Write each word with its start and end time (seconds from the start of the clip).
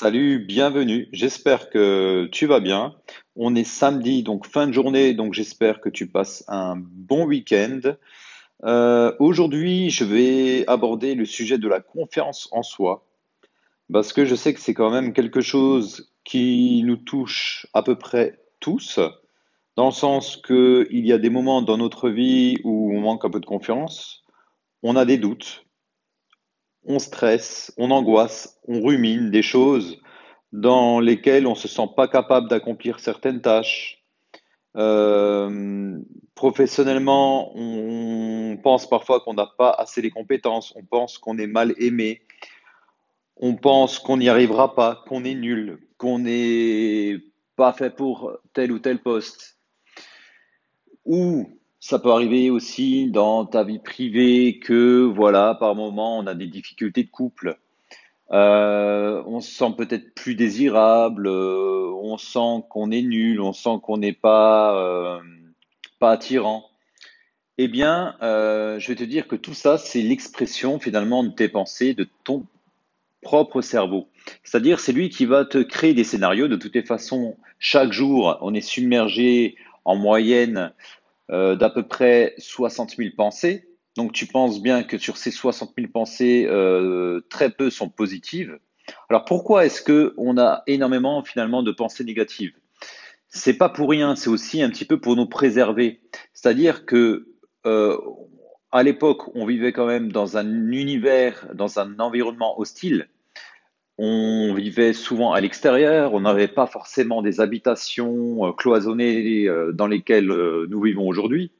Salut, 0.00 0.38
bienvenue. 0.38 1.08
J'espère 1.10 1.70
que 1.70 2.28
tu 2.30 2.46
vas 2.46 2.60
bien. 2.60 2.94
On 3.34 3.56
est 3.56 3.64
samedi, 3.64 4.22
donc 4.22 4.46
fin 4.46 4.68
de 4.68 4.72
journée, 4.72 5.12
donc 5.12 5.34
j'espère 5.34 5.80
que 5.80 5.88
tu 5.88 6.06
passes 6.06 6.44
un 6.46 6.76
bon 6.76 7.26
week-end. 7.26 7.80
Euh, 8.62 9.12
aujourd'hui, 9.18 9.90
je 9.90 10.04
vais 10.04 10.64
aborder 10.68 11.16
le 11.16 11.24
sujet 11.24 11.58
de 11.58 11.66
la 11.66 11.80
confiance 11.80 12.48
en 12.52 12.62
soi, 12.62 13.08
parce 13.92 14.12
que 14.12 14.24
je 14.24 14.36
sais 14.36 14.54
que 14.54 14.60
c'est 14.60 14.72
quand 14.72 14.92
même 14.92 15.12
quelque 15.12 15.40
chose 15.40 16.14
qui 16.22 16.84
nous 16.84 16.98
touche 16.98 17.66
à 17.74 17.82
peu 17.82 17.98
près 17.98 18.38
tous, 18.60 19.00
dans 19.74 19.86
le 19.86 19.92
sens 19.92 20.36
qu'il 20.36 21.06
y 21.06 21.12
a 21.12 21.18
des 21.18 21.28
moments 21.28 21.60
dans 21.60 21.76
notre 21.76 22.08
vie 22.08 22.58
où 22.62 22.92
on 22.94 23.00
manque 23.00 23.24
un 23.24 23.30
peu 23.30 23.40
de 23.40 23.46
confiance, 23.46 24.22
on 24.84 24.94
a 24.94 25.04
des 25.04 25.18
doutes, 25.18 25.64
on 26.84 26.98
stresse, 26.98 27.72
on 27.76 27.90
angoisse, 27.90 28.58
on 28.66 28.82
rumine 28.82 29.30
des 29.30 29.42
choses 29.42 30.00
dans 30.52 31.00
lesquelles 31.00 31.46
on 31.46 31.50
ne 31.50 31.56
se 31.56 31.68
sent 31.68 31.88
pas 31.96 32.08
capable 32.08 32.48
d'accomplir 32.48 33.00
certaines 33.00 33.40
tâches. 33.40 34.02
Euh, 34.76 35.98
professionnellement, 36.34 37.52
on 37.56 38.56
pense 38.62 38.88
parfois 38.88 39.20
qu'on 39.20 39.34
n'a 39.34 39.46
pas 39.58 39.70
assez 39.70 40.00
les 40.00 40.10
compétences, 40.10 40.72
on 40.76 40.84
pense 40.84 41.18
qu'on 41.18 41.38
est 41.38 41.46
mal 41.46 41.74
aimé, 41.78 42.22
on 43.36 43.56
pense 43.56 43.98
qu'on 43.98 44.16
n'y 44.16 44.28
arrivera 44.28 44.74
pas, 44.74 45.02
qu'on 45.08 45.24
est 45.24 45.34
nul, 45.34 45.80
qu'on 45.96 46.20
n'est 46.20 47.18
pas 47.56 47.72
fait 47.72 47.90
pour 47.90 48.32
tel 48.52 48.72
ou 48.72 48.78
tel 48.78 49.00
poste. 49.02 49.58
Ou 51.04 51.57
ça 51.80 51.98
peut 51.98 52.10
arriver 52.10 52.50
aussi 52.50 53.10
dans 53.10 53.46
ta 53.46 53.64
vie 53.64 53.78
privée 53.78 54.58
que, 54.58 55.02
voilà, 55.02 55.54
par 55.54 55.74
moment, 55.74 56.18
on 56.18 56.26
a 56.26 56.34
des 56.34 56.48
difficultés 56.48 57.04
de 57.04 57.10
couple. 57.10 57.58
Euh, 58.30 59.22
on 59.26 59.40
se 59.40 59.50
sent 59.50 59.72
peut-être 59.76 60.14
plus 60.14 60.34
désirable, 60.34 61.28
euh, 61.28 61.90
on 62.02 62.18
sent 62.18 62.64
qu'on 62.68 62.90
est 62.90 63.02
nul, 63.02 63.40
on 63.40 63.52
sent 63.52 63.78
qu'on 63.82 63.96
n'est 63.96 64.12
pas, 64.12 64.76
euh, 64.76 65.18
pas 65.98 66.12
attirant. 66.12 66.68
Eh 67.56 67.68
bien, 67.68 68.16
je 68.20 68.86
vais 68.86 68.94
te 68.94 69.02
dire 69.02 69.26
que 69.26 69.34
tout 69.34 69.54
ça, 69.54 69.78
c'est 69.78 70.02
l'expression 70.02 70.78
finalement 70.78 71.24
de 71.24 71.30
tes 71.30 71.48
pensées, 71.48 71.92
de 71.92 72.06
ton 72.22 72.46
propre 73.20 73.62
cerveau. 73.62 74.06
C'est-à-dire, 74.44 74.78
c'est 74.78 74.92
lui 74.92 75.08
qui 75.08 75.26
va 75.26 75.44
te 75.44 75.58
créer 75.58 75.92
des 75.92 76.04
scénarios. 76.04 76.46
De 76.46 76.54
toutes 76.54 76.76
les 76.76 76.84
façons, 76.84 77.36
chaque 77.58 77.90
jour, 77.90 78.38
on 78.42 78.54
est 78.54 78.60
submergé 78.60 79.56
en 79.84 79.96
moyenne 79.96 80.72
euh, 81.30 81.56
d'à 81.56 81.70
peu 81.70 81.86
près 81.86 82.34
60 82.38 82.96
000 82.96 83.10
pensées. 83.16 83.68
Donc 83.96 84.12
tu 84.12 84.26
penses 84.26 84.62
bien 84.62 84.82
que 84.82 84.96
sur 84.96 85.16
ces 85.16 85.30
60 85.30 85.72
000 85.76 85.90
pensées, 85.92 86.46
euh, 86.48 87.20
très 87.30 87.50
peu 87.50 87.70
sont 87.70 87.88
positives. 87.88 88.58
Alors 89.10 89.24
pourquoi 89.24 89.66
est-ce 89.66 89.82
que 89.82 90.14
on 90.16 90.38
a 90.38 90.62
énormément 90.66 91.22
finalement 91.22 91.62
de 91.62 91.72
pensées 91.72 92.04
négatives? 92.04 92.54
C'est 93.28 93.58
pas 93.58 93.68
pour 93.68 93.90
rien, 93.90 94.16
c'est 94.16 94.30
aussi 94.30 94.62
un 94.62 94.70
petit 94.70 94.86
peu 94.86 95.00
pour 95.00 95.16
nous 95.16 95.26
préserver. 95.26 96.00
C'est-à-dire 96.32 96.86
que 96.86 97.28
euh, 97.66 97.98
à 98.70 98.82
l'époque, 98.82 99.34
on 99.34 99.46
vivait 99.46 99.72
quand 99.72 99.86
même 99.86 100.12
dans 100.12 100.36
un 100.36 100.70
univers, 100.72 101.46
dans 101.54 101.78
un 101.78 101.98
environnement 101.98 102.58
hostile. 102.58 103.08
On 104.00 104.54
vivait 104.54 104.92
souvent 104.92 105.32
à 105.32 105.40
l'extérieur, 105.40 106.14
on 106.14 106.20
n'avait 106.20 106.46
pas 106.46 106.68
forcément 106.68 107.20
des 107.20 107.40
habitations 107.40 108.46
euh, 108.46 108.52
cloisonnées 108.52 109.48
euh, 109.48 109.72
dans 109.72 109.88
lesquelles 109.88 110.30
euh, 110.30 110.68
nous 110.70 110.80
vivons 110.80 111.08
aujourd'hui, 111.08 111.50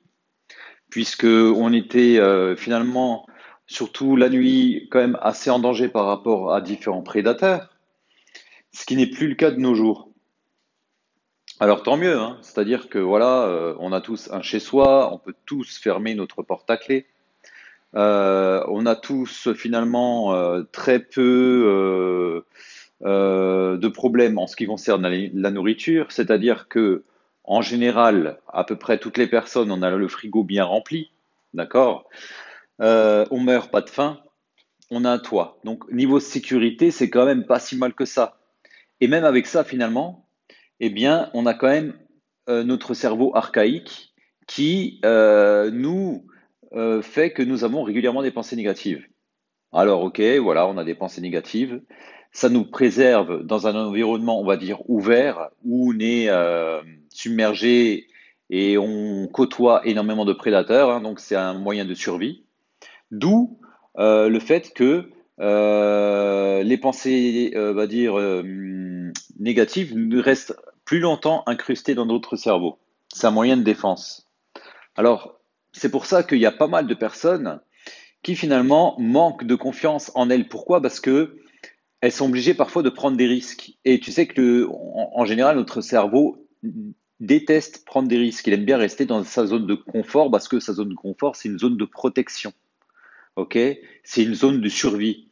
puisque 0.89 1.25
on 1.25 1.73
était 1.73 2.19
finalement, 2.57 3.27
surtout 3.67 4.15
la 4.15 4.29
nuit, 4.29 4.89
quand 4.91 5.01
même 5.01 5.19
assez 5.21 5.51
en 5.51 5.59
danger 5.59 5.89
par 5.89 6.07
rapport 6.07 6.55
à 6.55 6.61
différents 6.61 7.03
prédateurs, 7.03 7.69
ce 8.73 8.87
qui 8.87 8.97
n'est 8.97 9.11
plus 9.11 9.29
le 9.29 9.35
cas 9.35 9.51
de 9.51 9.59
nos 9.59 9.75
jours. 9.75 10.09
Alors 11.61 11.83
tant 11.83 11.97
mieux, 11.97 12.17
hein. 12.17 12.39
c'est-à-dire 12.41 12.89
que 12.89 13.01
voilà, 13.01 13.75
on 13.81 13.93
a 13.93 14.01
tous 14.01 14.31
un 14.33 14.41
chez 14.41 14.61
soi, 14.61 15.13
on 15.13 15.19
peut 15.19 15.35
tous 15.45 15.77
fermer 15.77 16.15
notre 16.15 16.43
porte 16.43 16.71
à 16.71 16.77
clé. 16.77 17.07
Euh, 17.95 18.63
on 18.69 18.87
a 18.87 18.97
tous 18.97 19.53
finalement 19.55 20.35
euh, 20.35 20.63
très 20.73 20.99
peu 20.99 22.43
euh, 23.03 23.77
de 23.77 23.89
problèmes 23.89 24.39
en 24.39 24.47
ce 24.47 24.57
qui 24.57 24.67
concerne 24.67 25.07
la, 25.07 25.51
nourriture, 25.51 26.13
c'est-à-dire 26.13 26.69
que 26.69 27.05
en 27.45 27.63
général, 27.63 28.39
à 28.53 28.65
peu 28.65 28.77
près 28.77 28.99
toutes 28.99 29.17
les 29.17 29.27
personnes, 29.27 29.71
on 29.73 29.81
a 29.81 29.91
le 29.91 30.09
frigo 30.09 30.45
bien 30.45 30.65
rempli, 30.65 31.11
d'accord? 31.55 32.09
On 32.81 33.41
meurt 33.41 33.71
pas 33.71 33.81
de 33.81 33.89
faim, 33.89 34.21
on 34.91 35.05
a 35.05 35.11
un 35.11 35.19
toit. 35.19 35.59
Donc 35.65 35.91
niveau 35.91 36.21
sécurité, 36.21 36.91
c'est 36.91 37.09
quand 37.09 37.25
même 37.25 37.47
pas 37.47 37.59
si 37.59 37.77
mal 37.79 37.95
que 37.95 38.05
ça. 38.05 38.39
Et 39.01 39.09
même 39.09 39.25
avec 39.25 39.47
ça, 39.47 39.65
finalement, 39.65 40.29
eh 40.81 40.91
bien, 40.91 41.31
on 41.33 41.47
a 41.47 41.55
quand 41.55 41.69
même 41.69 41.95
notre 42.49 42.93
cerveau 42.93 43.35
archaïque 43.35 44.13
qui 44.47 45.01
nous 45.03 46.27
euh, 46.75 47.03
fait 47.03 47.33
que 47.33 47.43
nous 47.43 47.65
avons 47.65 47.83
régulièrement 47.83 48.23
des 48.23 48.31
pensées 48.31 48.57
négatives. 48.57 49.07
Alors, 49.73 50.03
ok, 50.03 50.21
voilà, 50.41 50.67
on 50.67 50.77
a 50.79 50.85
des 50.85 50.95
pensées 50.95 51.21
négatives. 51.21 51.81
Ça 52.33 52.49
nous 52.49 52.65
préserve 52.65 53.45
dans 53.45 53.67
un 53.67 53.75
environnement, 53.75 54.41
on 54.41 54.45
va 54.45 54.57
dire, 54.57 54.79
ouvert, 54.89 55.51
où 55.65 55.93
on 55.93 55.99
est 55.99 56.29
euh, 56.29 56.81
submergé 57.11 58.07
et 58.51 58.79
on 58.79 59.27
côtoie 59.29 59.83
énormément 59.87 60.25
de 60.25 60.33
prédateurs, 60.33 60.91
hein, 60.91 61.01
donc 61.01 61.21
c'est 61.21 61.37
un 61.37 61.55
moyen 61.55 61.85
de 61.85 61.95
survie. 61.95 62.45
D'où 63.11 63.59
euh, 63.99 64.29
le 64.29 64.41
fait 64.41 64.73
que 64.75 65.11
les 65.39 66.79
pensées, 66.79 67.53
on 67.55 67.75
va 67.75 67.87
dire, 67.87 68.15
négatives 69.39 69.95
restent 70.17 70.57
plus 70.85 71.01
longtemps 71.01 71.43
incrustées 71.47 71.95
dans 71.95 72.07
notre 72.07 72.37
cerveau. 72.37 72.79
C'est 73.13 73.27
un 73.27 73.31
moyen 73.31 73.57
de 73.57 73.63
défense. 73.63 74.29
Alors, 74.97 75.38
c'est 75.79 75.91
pour 75.91 76.07
ça 76.07 76.23
qu'il 76.23 76.39
y 76.39 76.47
a 76.47 76.53
pas 76.53 76.67
mal 76.67 76.87
de 76.87 76.95
personnes 76.95 77.61
qui 78.23 78.35
finalement 78.35 78.97
manquent 78.99 79.45
de 79.45 79.55
confiance 79.55 80.11
en 80.15 80.29
elles. 80.29 80.49
Pourquoi? 80.49 80.83
Parce 80.83 81.01
que 81.01 81.39
elles 82.01 82.13
sont 82.13 82.27
obligées 82.27 82.55
parfois 82.55 82.83
de 82.83 82.91
prendre 82.91 83.17
des 83.17 83.27
risques. 83.27 83.73
Et 83.85 83.99
tu 83.99 84.13
sais 84.13 84.27
que 84.27 84.67
en, 84.71 85.25
général, 85.25 85.57
notre 85.57 85.81
cerveau 85.81 86.47
déteste 87.21 87.85
prendre 87.85 88.09
des 88.09 88.19
risques. 88.19 88.47
Il 88.47 88.53
aime 88.53 88.65
bien 88.65 88.77
rester 88.77 89.05
dans 89.05 89.23
sa 89.25 89.47
zone 89.47 89.67
de 89.67 89.75
confort 89.75 90.31
parce 90.31 90.49
que 90.49 90.61
sa 90.61 90.73
zone 90.73 90.91
de 90.91 90.95
confort, 90.95 91.35
c'est 91.37 91.49
une 91.49 91.59
zone 91.59 91.77
de 91.77 91.85
protection. 91.85 92.53
Ok? 93.37 93.59
C'est 94.05 94.23
une 94.23 94.35
zone 94.35 94.61
de 94.61 94.69
survie. 94.69 95.29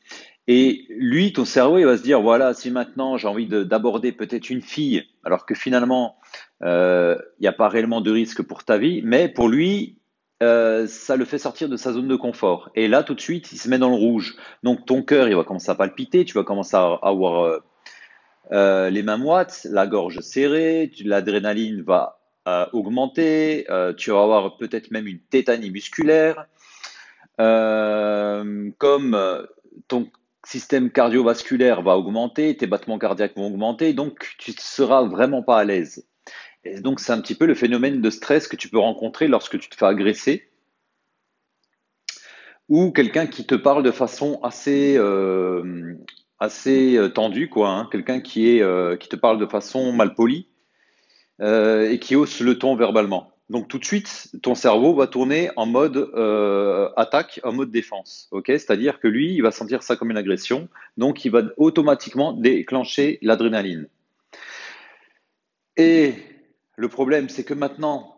Et 0.49 0.87
lui, 0.91 1.33
ton 1.33 1.45
cerveau, 1.45 1.79
il 1.79 1.87
va 1.87 1.97
se 1.97 2.03
dire 2.03 2.21
voilà, 2.21 2.55
si 2.55 2.71
maintenant 2.71 3.17
j'ai 3.17 3.27
envie 3.27 3.47
d'aborder 3.49 4.13
peut-être 4.13 4.49
une 4.49 4.63
fille, 4.63 5.05
alors 5.25 5.45
que 5.45 5.57
finalement, 5.57 6.19
euh, 6.63 7.17
il 7.39 7.43
n'y 7.43 7.49
a 7.49 7.53
pas 7.53 7.69
réellement 7.69 8.01
de 8.01 8.13
risque 8.13 8.43
pour 8.43 8.65
ta 8.65 8.79
vie, 8.79 9.03
mais 9.03 9.29
pour 9.29 9.49
lui, 9.49 9.99
euh, 10.43 10.87
ça 10.87 11.17
le 11.17 11.25
fait 11.25 11.39
sortir 11.39 11.69
de 11.69 11.77
sa 11.77 11.93
zone 11.93 12.09
de 12.09 12.17
confort. 12.17 12.71
Et 12.75 12.89
là, 12.89 13.03
tout 13.03 13.15
de 13.15 13.21
suite, 13.21 13.53
il 13.53 13.59
se 13.59 13.69
met 13.69 13.79
dans 13.79 13.89
le 13.89 13.97
rouge. 13.97 14.37
Donc, 14.63 14.85
ton 14.85 15.03
cœur, 15.03 15.29
il 15.29 15.37
va 15.37 15.45
commencer 15.45 15.71
à 15.71 15.75
palpiter, 15.75 16.25
tu 16.25 16.35
vas 16.35 16.45
commencer 16.45 16.77
à 16.77 16.99
avoir 17.03 17.45
euh, 17.45 17.59
euh, 18.53 18.91
les 18.91 19.03
mains 19.03 19.17
moites, 19.17 19.67
la 19.71 19.87
gorge 19.87 20.21
serrée, 20.21 20.91
l'adrénaline 21.05 21.83
va 21.83 22.21
augmenter, 22.73 23.67
tu 23.97 24.13
vas 24.13 24.23
avoir 24.23 24.57
peut-être 24.57 24.93
même 24.93 25.09
une 25.09 25.19
tétanie 25.19 25.73
musculaire. 25.73 26.47
comme 27.39 29.47
ton 29.89 30.09
système 30.45 30.93
cardiovasculaire 30.93 31.83
va 31.83 31.97
augmenter, 31.97 32.57
tes 32.57 32.69
battements 32.69 33.01
cardiaques 33.01 33.37
vont 33.37 33.49
augmenter, 33.49 33.95
donc 33.95 34.37
tu 34.39 34.53
ne 34.53 34.57
seras 34.61 35.03
vraiment 35.03 35.43
pas 35.43 35.59
à 35.59 35.65
l'aise 35.65 36.07
donc, 36.81 37.01
c'est 37.01 37.13
un 37.13 37.21
petit 37.21 37.35
peu 37.35 37.47
le 37.47 37.55
phénomène 37.55 38.01
de 38.01 38.11
stress 38.11 38.49
que 38.49 38.57
tu 38.57 38.69
peux 38.69 38.79
rencontrer 38.79 39.29
lorsque 39.29 39.59
tu 39.59 39.69
te 39.69 39.77
fais 39.77 39.87
agresser 39.87 40.49
ou 42.69 42.91
quelqu'un 42.91 43.27
qui 43.27 43.47
te 43.47 43.55
parle 43.55 43.83
de 43.83 43.91
façon 43.91 44.41
assez, 44.43 44.97
euh, 44.97 45.95
assez 46.39 46.97
euh, 46.97 47.09
tendue, 47.09 47.49
quoi. 47.49 47.71
Hein. 47.71 47.89
quelqu'un 47.91 48.21
qui, 48.21 48.51
est, 48.51 48.63
euh, 48.63 48.97
qui 48.97 49.09
te 49.09 49.17
parle 49.17 49.39
de 49.39 49.47
façon 49.47 49.93
mal 49.93 50.15
polie 50.15 50.49
et 51.39 51.99
qui 52.01 52.17
hausse 52.17 52.41
le 52.41 52.59
ton 52.59 52.77
verbalement. 52.77 53.31
Donc 53.51 53.69
tout 53.69 53.79
de 53.79 53.85
suite, 53.85 54.31
ton 54.43 54.55
cerveau 54.55 54.95
va 54.95 55.07
tourner 55.07 55.51
en 55.57 55.67
mode 55.67 56.11
attaque, 56.97 57.41
en 57.45 57.53
mode 57.53 57.71
défense. 57.71 58.31
C'est-à-dire 58.47 58.99
que 59.01 59.07
lui, 59.07 59.35
il 59.35 59.43
va 59.43 59.51
sentir 59.51 59.83
ça 59.83 59.97
comme 59.97 60.11
une 60.11 60.17
agression, 60.17 60.71
donc 60.97 61.27
il 61.27 61.31
va 61.31 61.43
automatiquement 61.59 62.33
déclencher 62.33 63.19
l'adrénaline. 63.21 63.87
Et 65.77 66.15
le 66.77 66.89
problème, 66.89 67.29
c'est 67.29 67.45
que 67.45 67.55
maintenant, 67.55 68.17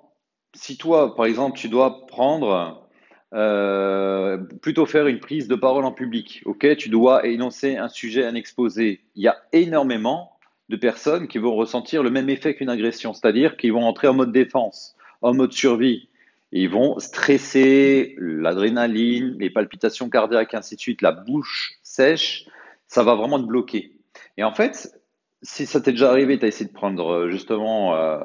si 0.55 0.77
toi, 0.77 1.15
par 1.15 1.27
exemple, 1.27 1.57
tu 1.57 1.69
dois 1.69 2.07
prendre, 2.07 2.89
euh, 3.35 4.37
plutôt 4.37 4.85
faire 4.85 5.07
une 5.07 5.21
prise 5.21 5.49
de 5.49 5.55
parole 5.55 5.85
en 5.85 5.93
public, 5.93 6.43
ok, 6.45 6.77
tu 6.77 6.89
dois 6.89 7.27
énoncer 7.27 7.77
un 7.77 7.89
sujet, 7.89 8.25
un 8.25 8.35
exposé, 8.35 9.01
il 9.15 9.23
y 9.23 9.29
a 9.29 9.37
énormément 9.53 10.33
de 10.69 10.77
personnes 10.77 11.29
qui 11.29 11.39
vont 11.39 11.55
ressentir 11.55 12.03
le 12.03 12.11
même 12.11 12.29
effet 12.29 12.55
qu'une 12.55 12.69
agression, 12.69 13.15
c'est-à-dire 13.15 13.57
qu'ils 13.57 13.73
vont 13.73 13.85
entrer 13.85 14.09
en 14.09 14.15
mode 14.15 14.33
défense, 14.33 14.97
en 15.23 15.35
mode 15.35 15.53
survie. 15.53 16.09
Ils 16.51 16.69
vont 16.69 16.99
stresser, 16.99 18.17
l'adrénaline, 18.19 19.37
les 19.39 19.51
palpitations 19.51 20.09
cardiaques, 20.09 20.55
ainsi 20.55 20.77
de 20.77 20.81
suite, 20.81 21.03
la 21.03 21.13
bouche 21.13 21.75
sèche, 21.83 22.47
ça 22.87 23.03
va 23.03 23.15
vraiment 23.15 23.39
te 23.39 23.47
bloquer. 23.47 23.93
Et 24.37 24.45
en 24.45 24.53
fait, 24.53 24.99
si 25.43 25.67
ça 25.67 25.81
t'est 25.81 25.93
déjà 25.93 26.11
arrivé, 26.11 26.39
tu 26.39 26.45
as 26.45 26.49
essayé 26.49 26.67
de 26.67 26.75
prendre 26.75 27.09
euh, 27.11 27.31
justement 27.31 27.95
euh, 27.95 28.19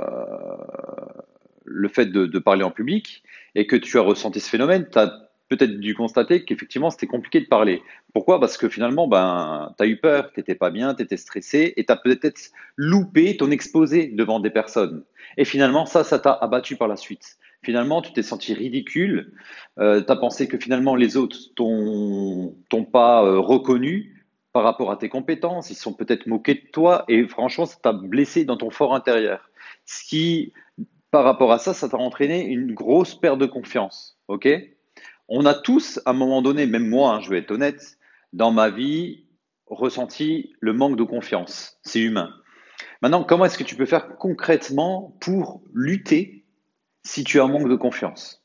le 1.65 1.87
fait 1.87 2.07
de, 2.07 2.25
de, 2.25 2.39
parler 2.39 2.63
en 2.63 2.71
public 2.71 3.23
et 3.55 3.67
que 3.67 3.75
tu 3.75 3.97
as 3.97 4.01
ressenti 4.01 4.39
ce 4.39 4.49
phénomène, 4.49 4.87
tu 4.91 4.97
as 4.97 5.29
peut-être 5.49 5.79
dû 5.79 5.93
constater 5.93 6.43
qu'effectivement 6.43 6.89
c'était 6.89 7.07
compliqué 7.07 7.41
de 7.41 7.45
parler. 7.45 7.81
Pourquoi? 8.13 8.39
Parce 8.39 8.57
que 8.57 8.69
finalement, 8.69 9.07
ben, 9.07 9.73
tu 9.77 9.83
as 9.83 9.87
eu 9.87 9.97
peur, 9.97 10.31
tu 10.33 10.39
n'étais 10.39 10.55
pas 10.55 10.71
bien, 10.71 10.95
tu 10.95 11.03
étais 11.03 11.17
stressé 11.17 11.73
et 11.77 11.85
tu 11.85 11.91
as 11.91 11.97
peut-être 11.97 12.51
loupé 12.77 13.37
ton 13.37 13.51
exposé 13.51 14.07
devant 14.07 14.39
des 14.39 14.49
personnes. 14.49 15.03
Et 15.37 15.45
finalement, 15.45 15.85
ça, 15.85 16.03
ça 16.03 16.19
t'a 16.19 16.33
abattu 16.33 16.75
par 16.75 16.87
la 16.87 16.95
suite. 16.95 17.37
Finalement, 17.63 18.01
tu 18.01 18.11
t'es 18.11 18.23
senti 18.23 18.53
ridicule, 18.53 19.31
euh, 19.79 20.01
tu 20.01 20.11
as 20.11 20.15
pensé 20.15 20.47
que 20.47 20.57
finalement 20.57 20.95
les 20.95 21.15
autres 21.15 21.37
t'ont 21.55 22.53
pas 22.91 23.23
euh, 23.23 23.39
reconnu 23.39 24.12
par 24.53 24.63
rapport 24.63 24.91
à 24.91 24.97
tes 24.97 25.09
compétences, 25.09 25.71
ils 25.71 25.75
sont 25.75 25.93
peut-être 25.93 26.27
moqués 26.27 26.53
de 26.53 26.71
toi 26.71 27.03
et 27.07 27.27
franchement, 27.27 27.65
ça 27.65 27.77
t'a 27.81 27.91
blessé 27.91 28.45
dans 28.45 28.55
ton 28.55 28.69
fort 28.69 28.93
intérieur. 28.93 29.49
Ce 29.85 30.07
qui, 30.07 30.53
par 31.09 31.23
rapport 31.23 31.51
à 31.51 31.57
ça, 31.57 31.73
ça 31.73 31.89
t'a 31.89 31.97
entraîné 31.97 32.45
une 32.45 32.73
grosse 32.73 33.15
perte 33.15 33.39
de 33.39 33.47
confiance. 33.47 34.19
On 35.27 35.45
a 35.45 35.55
tous, 35.55 35.99
à 36.05 36.11
un 36.11 36.13
moment 36.13 36.43
donné, 36.43 36.67
même 36.67 36.87
moi, 36.87 37.15
hein, 37.15 37.19
je 37.19 37.31
vais 37.31 37.39
être 37.39 37.51
honnête, 37.51 37.97
dans 38.31 38.51
ma 38.51 38.69
vie, 38.69 39.25
ressenti 39.65 40.53
le 40.59 40.73
manque 40.73 40.97
de 40.97 41.03
confiance. 41.03 41.79
C'est 41.81 42.01
humain. 42.01 42.31
Maintenant, 43.01 43.23
comment 43.23 43.45
est-ce 43.45 43.57
que 43.57 43.63
tu 43.63 43.75
peux 43.75 43.85
faire 43.85 44.17
concrètement 44.17 45.17
pour 45.19 45.63
lutter 45.73 46.45
si 47.03 47.23
tu 47.23 47.39
as 47.39 47.43
un 47.43 47.47
manque 47.47 47.69
de 47.69 47.75
confiance? 47.75 48.42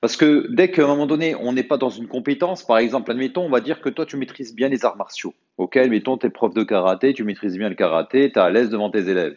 Parce 0.00 0.16
que 0.16 0.46
dès 0.50 0.70
qu'à 0.70 0.84
un 0.84 0.86
moment 0.86 1.06
donné, 1.06 1.34
on 1.34 1.52
n'est 1.52 1.64
pas 1.64 1.76
dans 1.76 1.90
une 1.90 2.08
compétence, 2.08 2.64
par 2.64 2.78
exemple, 2.78 3.10
admettons, 3.10 3.44
on 3.44 3.50
va 3.50 3.60
dire 3.60 3.80
que 3.80 3.88
toi, 3.88 4.06
tu 4.06 4.16
maîtrises 4.16 4.54
bien 4.54 4.68
les 4.68 4.84
arts 4.84 4.96
martiaux. 4.96 5.34
Ok, 5.58 5.76
admettons, 5.76 6.18
tu 6.18 6.26
es 6.26 6.30
prof 6.30 6.54
de 6.54 6.62
karaté, 6.62 7.14
tu 7.14 7.24
maîtrises 7.24 7.56
bien 7.56 7.68
le 7.68 7.74
karaté, 7.74 8.30
tu 8.30 8.38
es 8.38 8.42
à 8.42 8.50
l'aise 8.50 8.70
devant 8.70 8.90
tes 8.90 9.08
élèves. 9.08 9.36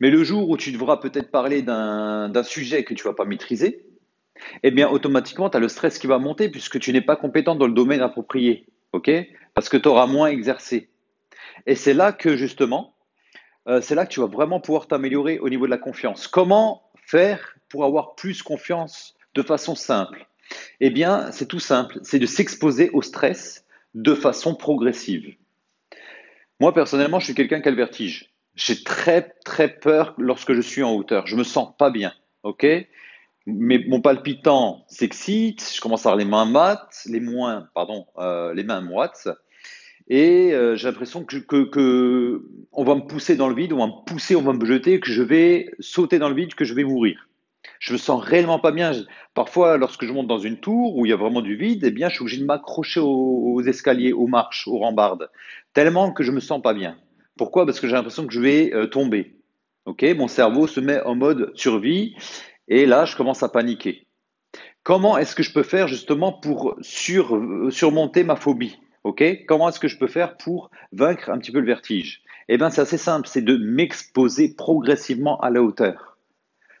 Mais 0.00 0.10
le 0.10 0.24
jour 0.24 0.48
où 0.48 0.56
tu 0.56 0.72
devras 0.72 0.96
peut-être 0.98 1.30
parler 1.30 1.62
d'un 1.62 2.42
sujet 2.42 2.84
que 2.84 2.94
tu 2.94 3.04
vas 3.04 3.14
pas 3.14 3.24
maîtriser, 3.24 3.86
eh 4.62 4.70
bien, 4.70 4.88
automatiquement, 4.88 5.48
tu 5.48 5.56
as 5.56 5.60
le 5.60 5.68
stress 5.68 5.98
qui 5.98 6.06
va 6.06 6.18
monter 6.18 6.48
puisque 6.48 6.80
tu 6.80 6.92
n'es 6.92 7.00
pas 7.00 7.16
compétent 7.16 7.54
dans 7.54 7.66
le 7.66 7.72
domaine 7.72 8.00
approprié. 8.00 8.66
OK? 8.92 9.10
Parce 9.54 9.68
que 9.68 9.76
tu 9.76 9.88
auras 9.88 10.06
moins 10.06 10.28
exercé. 10.28 10.88
Et 11.66 11.74
c'est 11.74 11.94
là 11.94 12.12
que, 12.12 12.36
justement, 12.36 12.94
euh, 13.68 13.80
c'est 13.80 13.94
là 13.94 14.06
que 14.06 14.12
tu 14.12 14.20
vas 14.20 14.26
vraiment 14.26 14.60
pouvoir 14.60 14.88
t'améliorer 14.88 15.38
au 15.38 15.48
niveau 15.48 15.66
de 15.66 15.70
la 15.70 15.78
confiance. 15.78 16.26
Comment 16.26 16.82
faire 17.06 17.56
pour 17.68 17.84
avoir 17.84 18.14
plus 18.14 18.42
confiance 18.42 19.14
de 19.34 19.42
façon 19.42 19.74
simple 19.74 20.26
Eh 20.80 20.90
bien, 20.90 21.30
c'est 21.32 21.46
tout 21.46 21.60
simple, 21.60 21.98
c'est 22.02 22.18
de 22.18 22.26
s'exposer 22.26 22.90
au 22.90 23.02
stress 23.02 23.64
de 23.94 24.14
façon 24.14 24.54
progressive. 24.54 25.34
Moi, 26.60 26.72
personnellement, 26.72 27.18
je 27.18 27.26
suis 27.26 27.34
quelqu'un 27.34 27.60
qui 27.60 27.68
a 27.68 27.70
le 27.70 27.76
vertige. 27.76 28.32
J'ai 28.54 28.82
très, 28.84 29.34
très 29.44 29.68
peur 29.68 30.14
lorsque 30.18 30.52
je 30.52 30.60
suis 30.60 30.82
en 30.82 30.92
hauteur. 30.92 31.26
Je 31.26 31.36
me 31.36 31.44
sens 31.44 31.74
pas 31.78 31.90
bien, 31.90 32.12
ok? 32.42 32.66
Mais 33.46 33.84
mon 33.88 34.00
palpitant 34.00 34.84
s'excite, 34.88 35.72
je 35.74 35.80
commence 35.80 36.06
à 36.06 36.10
avoir 36.10 36.18
les 36.18 36.24
mains 36.24 36.44
mates, 36.44 37.02
les 37.06 37.20
moins, 37.20 37.68
pardon, 37.74 38.06
euh, 38.18 38.54
les 38.54 38.62
mains 38.62 38.80
moites, 38.80 39.28
et 40.08 40.52
euh, 40.52 40.76
j'ai 40.76 40.88
l'impression 40.88 41.24
que, 41.24 41.38
que, 41.38 42.44
on 42.72 42.84
va 42.84 42.94
me 42.94 43.00
pousser 43.00 43.36
dans 43.36 43.48
le 43.48 43.54
vide, 43.54 43.72
on 43.72 43.78
va 43.78 43.86
me 43.86 44.04
pousser, 44.04 44.36
on 44.36 44.42
va 44.42 44.52
me 44.52 44.64
jeter, 44.64 45.00
que 45.00 45.10
je 45.10 45.22
vais 45.22 45.70
sauter 45.80 46.18
dans 46.18 46.28
le 46.28 46.34
vide, 46.34 46.54
que 46.54 46.64
je 46.64 46.74
vais 46.74 46.84
mourir. 46.84 47.28
Je 47.82 47.94
me 47.94 47.98
sens 47.98 48.22
réellement 48.22 48.60
pas 48.60 48.70
bien. 48.70 48.92
Parfois, 49.34 49.76
lorsque 49.76 50.06
je 50.06 50.12
monte 50.12 50.28
dans 50.28 50.38
une 50.38 50.58
tour 50.60 50.96
où 50.96 51.04
il 51.04 51.08
y 51.08 51.12
a 51.12 51.16
vraiment 51.16 51.40
du 51.40 51.56
vide, 51.56 51.82
eh 51.84 51.90
bien, 51.90 52.08
je 52.08 52.14
suis 52.14 52.22
obligé 52.22 52.40
de 52.40 52.44
m'accrocher 52.44 53.00
aux, 53.00 53.60
escaliers, 53.60 54.12
aux 54.12 54.28
marches, 54.28 54.68
aux 54.68 54.78
rambardes, 54.78 55.28
tellement 55.74 56.12
que 56.12 56.22
je 56.22 56.30
me 56.30 56.38
sens 56.38 56.62
pas 56.62 56.74
bien. 56.74 56.96
Pourquoi? 57.36 57.66
Parce 57.66 57.80
que 57.80 57.88
j'ai 57.88 57.94
l'impression 57.94 58.24
que 58.24 58.32
je 58.32 58.40
vais 58.40 58.72
euh, 58.72 58.86
tomber. 58.86 59.34
Ok, 59.84 60.04
mon 60.16 60.28
cerveau 60.28 60.68
se 60.68 60.78
met 60.78 61.02
en 61.02 61.16
mode 61.16 61.50
survie 61.56 62.14
et 62.68 62.86
là, 62.86 63.04
je 63.04 63.16
commence 63.16 63.42
à 63.42 63.48
paniquer. 63.48 64.06
Comment 64.84 65.18
est-ce 65.18 65.34
que 65.34 65.42
je 65.42 65.52
peux 65.52 65.64
faire 65.64 65.88
justement 65.88 66.32
pour 66.32 66.76
euh, 66.78 67.70
surmonter 67.70 68.22
ma 68.22 68.36
phobie? 68.36 68.78
Ok? 69.02 69.24
Comment 69.48 69.70
est-ce 69.70 69.80
que 69.80 69.88
je 69.88 69.98
peux 69.98 70.06
faire 70.06 70.36
pour 70.36 70.70
vaincre 70.92 71.30
un 71.30 71.38
petit 71.38 71.50
peu 71.50 71.58
le 71.58 71.66
vertige? 71.66 72.22
Eh 72.48 72.58
bien, 72.58 72.70
c'est 72.70 72.82
assez 72.82 72.98
simple, 72.98 73.26
c'est 73.26 73.42
de 73.42 73.56
m'exposer 73.56 74.54
progressivement 74.54 75.40
à 75.40 75.50
la 75.50 75.64
hauteur. 75.64 76.11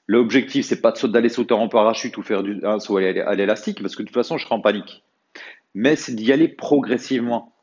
L'objectif, 0.06 0.66
c'est 0.66 0.80
pas 0.80 0.92
d'aller 1.04 1.28
sauter 1.28 1.54
en 1.54 1.68
parachute 1.68 2.16
ou 2.16 2.22
faire 2.22 2.42
du, 2.42 2.64
un 2.64 2.80
saut 2.80 2.96
à 2.96 3.34
l'élastique, 3.34 3.80
parce 3.80 3.96
que 3.96 4.02
de 4.02 4.08
toute 4.08 4.14
façon, 4.14 4.36
je 4.36 4.44
serai 4.44 4.54
en 4.54 4.60
panique. 4.60 5.04
Mais 5.74 5.96
c'est 5.96 6.14
d'y 6.14 6.32
aller 6.32 6.48
progressivement. 6.48 7.54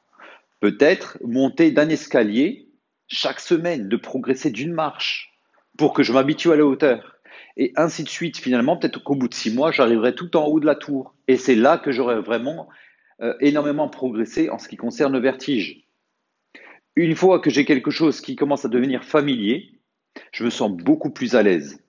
Peut-être 0.60 1.18
monter 1.24 1.72
d'un 1.72 1.90
escalier 1.90 2.70
chaque 3.08 3.40
semaine, 3.40 3.88
de 3.88 3.98
progresser 3.98 4.52
d'une 4.52 4.74
marche 4.74 5.34
pour 5.78 5.94
que 5.94 6.04
je 6.04 6.14
m'habitue 6.14 6.52
à 6.52 6.56
la 6.56 6.66
hauteur. 6.66 7.18
Et 7.58 7.74
ainsi 7.76 8.04
de 8.04 8.10
suite, 8.10 8.38
finalement, 8.38 8.78
peut-être 8.78 9.04
qu'au 9.04 9.16
bout 9.16 9.28
de 9.28 9.34
six 9.34 9.54
mois, 9.54 9.72
j'arriverai 9.72 10.16
tout 10.16 10.36
en 10.38 10.46
haut 10.46 10.60
de 10.60 10.66
la 10.66 10.76
tour. 10.76 11.14
Et 11.28 11.38
c'est 11.38 11.56
là 11.56 11.78
que 11.78 11.92
j'aurai 11.92 12.22
vraiment 12.22 12.70
euh, 13.22 13.34
énormément 13.42 13.90
progressé 13.90 14.50
en 14.50 14.58
ce 14.58 14.70
qui 14.70 14.78
concerne 14.78 15.14
le 15.14 15.20
vertige. 15.20 15.84
Une 16.96 17.16
fois 17.16 17.40
que 17.40 17.50
j'ai 17.50 17.66
quelque 17.66 17.92
chose 17.92 18.22
qui 18.22 18.36
commence 18.36 18.66
à 18.66 18.70
devenir 18.70 19.04
familier, 19.04 19.72
je 20.32 20.44
me 20.44 20.50
sens 20.50 20.72
beaucoup 20.72 21.10
plus 21.10 21.36
à 21.36 21.44
l'aise. 21.44 21.82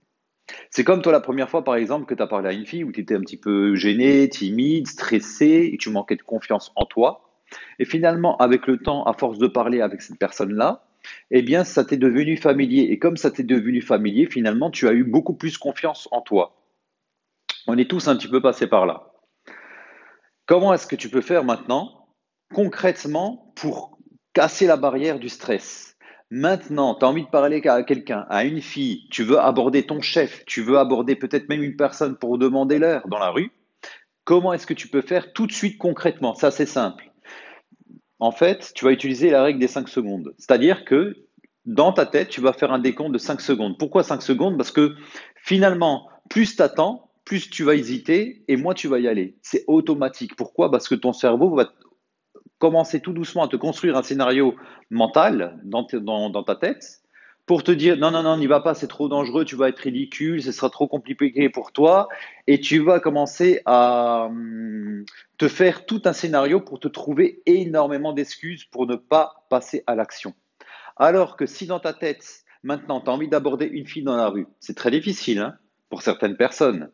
C'est 0.70 0.84
comme 0.84 1.02
toi 1.02 1.12
la 1.12 1.20
première 1.20 1.50
fois, 1.50 1.64
par 1.64 1.76
exemple, 1.76 2.06
que 2.06 2.14
tu 2.14 2.22
as 2.22 2.26
parlé 2.26 2.48
à 2.48 2.52
une 2.52 2.66
fille 2.66 2.84
où 2.84 2.92
tu 2.92 3.00
étais 3.00 3.14
un 3.14 3.20
petit 3.20 3.36
peu 3.36 3.74
gêné, 3.74 4.28
timide, 4.28 4.86
stressé, 4.86 5.70
et 5.72 5.76
tu 5.78 5.90
manquais 5.90 6.16
de 6.16 6.22
confiance 6.22 6.72
en 6.76 6.86
toi. 6.86 7.30
Et 7.78 7.84
finalement, 7.84 8.36
avec 8.36 8.66
le 8.66 8.78
temps, 8.78 9.04
à 9.04 9.12
force 9.12 9.38
de 9.38 9.46
parler 9.46 9.80
avec 9.80 10.02
cette 10.02 10.18
personne-là, 10.18 10.84
eh 11.30 11.42
bien, 11.42 11.64
ça 11.64 11.84
t'est 11.84 11.96
devenu 11.96 12.36
familier. 12.36 12.82
Et 12.90 12.98
comme 12.98 13.16
ça 13.16 13.30
t'est 13.30 13.42
devenu 13.42 13.80
familier, 13.80 14.26
finalement, 14.26 14.70
tu 14.70 14.88
as 14.88 14.92
eu 14.92 15.04
beaucoup 15.04 15.34
plus 15.34 15.58
confiance 15.58 16.08
en 16.12 16.20
toi. 16.20 16.56
On 17.66 17.78
est 17.78 17.88
tous 17.88 18.08
un 18.08 18.16
petit 18.16 18.28
peu 18.28 18.40
passés 18.40 18.66
par 18.66 18.86
là. 18.86 19.12
Comment 20.46 20.74
est-ce 20.74 20.86
que 20.86 20.96
tu 20.96 21.08
peux 21.08 21.20
faire 21.20 21.44
maintenant, 21.44 22.08
concrètement, 22.52 23.52
pour 23.56 23.98
casser 24.32 24.66
la 24.66 24.76
barrière 24.76 25.18
du 25.18 25.28
stress? 25.28 25.96
Maintenant, 26.30 26.94
tu 26.94 27.04
as 27.04 27.08
envie 27.08 27.24
de 27.24 27.28
parler 27.28 27.60
à 27.66 27.82
quelqu'un, 27.82 28.24
à 28.30 28.44
une 28.44 28.60
fille, 28.60 29.08
tu 29.10 29.24
veux 29.24 29.40
aborder 29.40 29.82
ton 29.82 30.00
chef, 30.00 30.44
tu 30.46 30.62
veux 30.62 30.78
aborder 30.78 31.16
peut-être 31.16 31.48
même 31.48 31.62
une 31.62 31.76
personne 31.76 32.16
pour 32.16 32.38
demander 32.38 32.78
l'heure 32.78 33.02
dans 33.08 33.18
la 33.18 33.30
rue. 33.30 33.50
Comment 34.24 34.52
est-ce 34.52 34.66
que 34.66 34.74
tu 34.74 34.86
peux 34.86 35.00
faire 35.00 35.32
tout 35.32 35.48
de 35.48 35.52
suite 35.52 35.76
concrètement? 35.76 36.36
Ça, 36.36 36.52
c'est 36.52 36.66
simple. 36.66 37.10
En 38.20 38.30
fait, 38.30 38.70
tu 38.76 38.84
vas 38.84 38.92
utiliser 38.92 39.30
la 39.30 39.42
règle 39.42 39.58
des 39.58 39.66
5 39.66 39.88
secondes. 39.88 40.32
C'est-à-dire 40.38 40.84
que 40.84 41.16
dans 41.66 41.92
ta 41.92 42.06
tête, 42.06 42.28
tu 42.28 42.40
vas 42.40 42.52
faire 42.52 42.72
un 42.72 42.78
décompte 42.78 43.12
de 43.12 43.18
5 43.18 43.40
secondes. 43.40 43.76
Pourquoi 43.76 44.04
5 44.04 44.22
secondes? 44.22 44.56
Parce 44.56 44.70
que 44.70 44.94
finalement, 45.42 46.08
plus 46.28 46.54
tu 46.54 46.62
attends, 46.62 47.10
plus 47.24 47.50
tu 47.50 47.64
vas 47.64 47.74
hésiter 47.74 48.44
et 48.46 48.56
moins 48.56 48.74
tu 48.74 48.86
vas 48.86 49.00
y 49.00 49.08
aller. 49.08 49.36
C'est 49.42 49.64
automatique. 49.66 50.36
Pourquoi? 50.36 50.70
Parce 50.70 50.86
que 50.88 50.94
ton 50.94 51.12
cerveau 51.12 51.54
va 51.54 51.72
commencer 52.60 53.00
tout 53.00 53.12
doucement 53.12 53.42
à 53.42 53.48
te 53.48 53.56
construire 53.56 53.96
un 53.96 54.02
scénario 54.02 54.54
mental 54.90 55.58
dans, 55.64 55.84
ta 56.44 56.54
tête 56.54 57.00
pour 57.46 57.64
te 57.64 57.72
dire 57.72 57.96
non, 57.96 58.12
non, 58.12 58.22
non, 58.22 58.36
n'y 58.36 58.46
va 58.46 58.60
pas, 58.60 58.74
c'est 58.74 58.86
trop 58.86 59.08
dangereux, 59.08 59.44
tu 59.44 59.56
vas 59.56 59.70
être 59.70 59.80
ridicule, 59.80 60.42
ce 60.42 60.52
sera 60.52 60.70
trop 60.70 60.86
compliqué 60.86 61.48
pour 61.48 61.72
toi, 61.72 62.08
et 62.46 62.60
tu 62.60 62.78
vas 62.78 63.00
commencer 63.00 63.62
à 63.64 64.26
hum, 64.26 65.04
te 65.38 65.48
faire 65.48 65.86
tout 65.86 66.02
un 66.04 66.12
scénario 66.12 66.60
pour 66.60 66.78
te 66.78 66.86
trouver 66.86 67.42
énormément 67.46 68.12
d'excuses 68.12 68.64
pour 68.66 68.86
ne 68.86 68.94
pas 68.94 69.46
passer 69.48 69.82
à 69.86 69.96
l'action. 69.96 70.34
Alors 70.96 71.36
que 71.36 71.46
si 71.46 71.66
dans 71.66 71.80
ta 71.80 71.94
tête, 71.94 72.44
maintenant, 72.62 73.00
tu 73.00 73.08
as 73.08 73.12
envie 73.12 73.28
d'aborder 73.28 73.66
une 73.66 73.86
fille 73.86 74.04
dans 74.04 74.16
la 74.16 74.28
rue, 74.28 74.46
c'est 74.60 74.76
très 74.76 74.90
difficile 74.90 75.40
hein, 75.40 75.54
pour 75.88 76.02
certaines 76.02 76.36
personnes, 76.36 76.90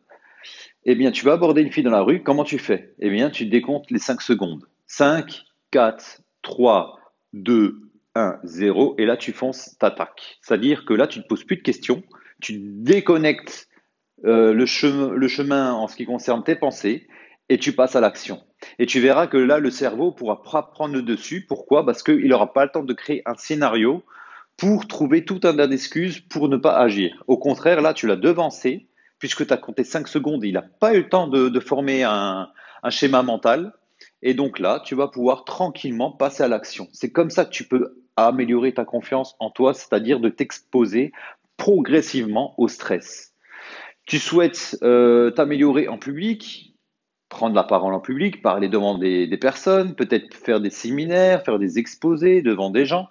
eh 0.85 0.95
bien, 0.95 1.11
tu 1.11 1.25
vas 1.25 1.33
aborder 1.33 1.61
une 1.61 1.73
fille 1.73 1.83
dans 1.83 1.91
la 1.91 2.01
rue, 2.01 2.23
comment 2.23 2.45
tu 2.45 2.57
fais? 2.57 2.95
Eh 2.99 3.09
bien, 3.09 3.29
tu 3.29 3.45
décomptes 3.45 3.91
les 3.91 3.99
5 3.99 4.21
secondes. 4.21 4.63
5, 4.87 5.43
4, 5.71 6.21
3, 6.41 6.99
2, 7.33 7.75
1, 8.15 8.39
0, 8.43 8.95
et 8.97 9.05
là 9.05 9.17
tu 9.17 9.31
fonces, 9.31 9.75
t'attaques. 9.79 10.37
C'est-à-dire 10.41 10.85
que 10.85 10.93
là 10.93 11.07
tu 11.07 11.19
ne 11.19 11.23
poses 11.23 11.43
plus 11.43 11.57
de 11.57 11.61
questions, 11.61 12.03
tu 12.41 12.57
déconnectes 12.59 13.67
euh, 14.25 14.53
le, 14.53 14.65
chemin, 14.65 15.73
en 15.73 15.87
ce 15.87 15.95
qui 15.95 16.05
concerne 16.05 16.43
tes 16.43 16.55
pensées 16.55 17.07
et 17.49 17.57
tu 17.57 17.73
passes 17.73 17.95
à 17.95 18.01
l'action. 18.01 18.43
Et 18.79 18.85
tu 18.85 18.99
verras 18.99 19.27
que 19.27 19.37
là 19.37 19.59
le 19.59 19.69
cerveau 19.69 20.11
pourra 20.11 20.41
prendre 20.41 20.95
le 20.95 21.01
dessus. 21.01 21.45
Pourquoi? 21.47 21.85
Parce 21.85 22.01
qu'il 22.01 22.27
n'aura 22.27 22.51
pas 22.53 22.65
le 22.65 22.71
temps 22.71 22.83
de 22.83 22.93
créer 22.93 23.21
un 23.25 23.35
scénario 23.35 24.03
pour 24.57 24.87
trouver 24.87 25.23
tout 25.23 25.39
un 25.43 25.55
tas 25.55 25.67
d'excuses 25.67 26.19
pour 26.19 26.49
ne 26.49 26.57
pas 26.57 26.77
agir. 26.77 27.23
Au 27.27 27.37
contraire, 27.37 27.81
là 27.81 27.93
tu 27.93 28.07
l'as 28.07 28.15
devancé 28.15 28.87
puisque 29.19 29.45
tu 29.45 29.53
as 29.53 29.57
compté 29.57 29.83
5 29.83 30.07
secondes 30.07 30.43
et 30.43 30.47
il 30.47 30.53
n'a 30.53 30.63
pas 30.63 30.93
eu 30.93 31.03
le 31.03 31.09
temps 31.09 31.27
de, 31.27 31.59
former 31.59 32.03
un 32.03 32.49
schéma 32.89 33.21
mental. 33.21 33.73
Et 34.21 34.33
donc 34.33 34.59
là, 34.59 34.81
tu 34.83 34.95
vas 34.95 35.07
pouvoir 35.07 35.45
tranquillement 35.45 36.11
passer 36.11 36.43
à 36.43 36.47
l'action. 36.47 36.87
C'est 36.91 37.11
comme 37.11 37.29
ça 37.29 37.45
que 37.45 37.51
tu 37.51 37.65
peux 37.65 38.01
améliorer 38.15 38.73
ta 38.73 38.83
confiance 38.85 39.35
en 39.39 39.51
toi, 39.51 39.73
c'est-à-dire 39.73 40.19
de 40.19 40.29
t'exposer 40.29 41.11
progressivement 41.55 42.55
au 42.57 42.67
stress. 42.67 43.33
Tu 44.05 44.19
souhaites 44.19 44.77
euh, 44.83 45.31
t'améliorer 45.31 45.87
en 45.87 45.97
public 45.97 46.73
prendre 47.29 47.55
la 47.55 47.63
parole 47.63 47.93
en 47.93 47.99
public, 47.99 48.41
parler 48.41 48.69
devant 48.69 48.97
des, 48.97 49.27
des 49.27 49.37
personnes, 49.37 49.95
peut-être 49.95 50.33
faire 50.33 50.61
des 50.61 50.69
séminaires, 50.69 51.43
faire 51.43 51.59
des 51.59 51.77
exposés 51.79 52.41
devant 52.41 52.69
des 52.69 52.85
gens. 52.85 53.09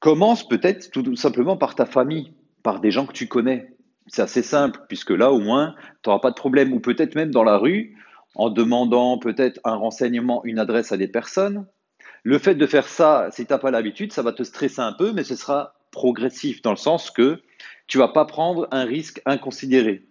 Commence 0.00 0.46
peut-être 0.46 0.90
tout 0.90 1.16
simplement 1.16 1.56
par 1.56 1.74
ta 1.74 1.86
famille, 1.86 2.32
par 2.62 2.80
des 2.80 2.90
gens 2.90 3.06
que 3.06 3.12
tu 3.12 3.28
connais. 3.28 3.74
C'est 4.06 4.22
assez 4.22 4.42
simple, 4.42 4.80
puisque 4.88 5.10
là, 5.10 5.32
au 5.32 5.40
moins, 5.40 5.74
tu 6.02 6.08
n'auras 6.08 6.20
pas 6.20 6.30
de 6.30 6.36
problème. 6.36 6.72
Ou 6.72 6.80
peut-être 6.80 7.14
même 7.14 7.30
dans 7.30 7.44
la 7.44 7.58
rue, 7.58 7.96
en 8.38 8.50
demandant 8.50 9.18
peut-être 9.18 9.60
un 9.64 9.74
renseignement, 9.74 10.42
une 10.44 10.58
adresse 10.58 10.92
à 10.92 10.96
des 10.96 11.08
personnes. 11.08 11.66
Le 12.22 12.38
fait 12.38 12.54
de 12.54 12.66
faire 12.66 12.88
ça, 12.88 13.28
si 13.32 13.44
tu 13.44 13.52
n'as 13.52 13.58
pas 13.58 13.70
l'habitude, 13.70 14.12
ça 14.12 14.22
va 14.22 14.32
te 14.32 14.42
stresser 14.42 14.80
un 14.80 14.92
peu, 14.92 15.12
mais 15.12 15.24
ce 15.24 15.36
sera 15.36 15.74
progressif, 15.90 16.62
dans 16.62 16.70
le 16.70 16.76
sens 16.76 17.10
que 17.10 17.40
tu 17.86 17.98
vas 17.98 18.08
pas 18.08 18.24
prendre 18.24 18.68
un 18.70 18.84
risque 18.84 19.20
inconsidéré. 19.26 20.06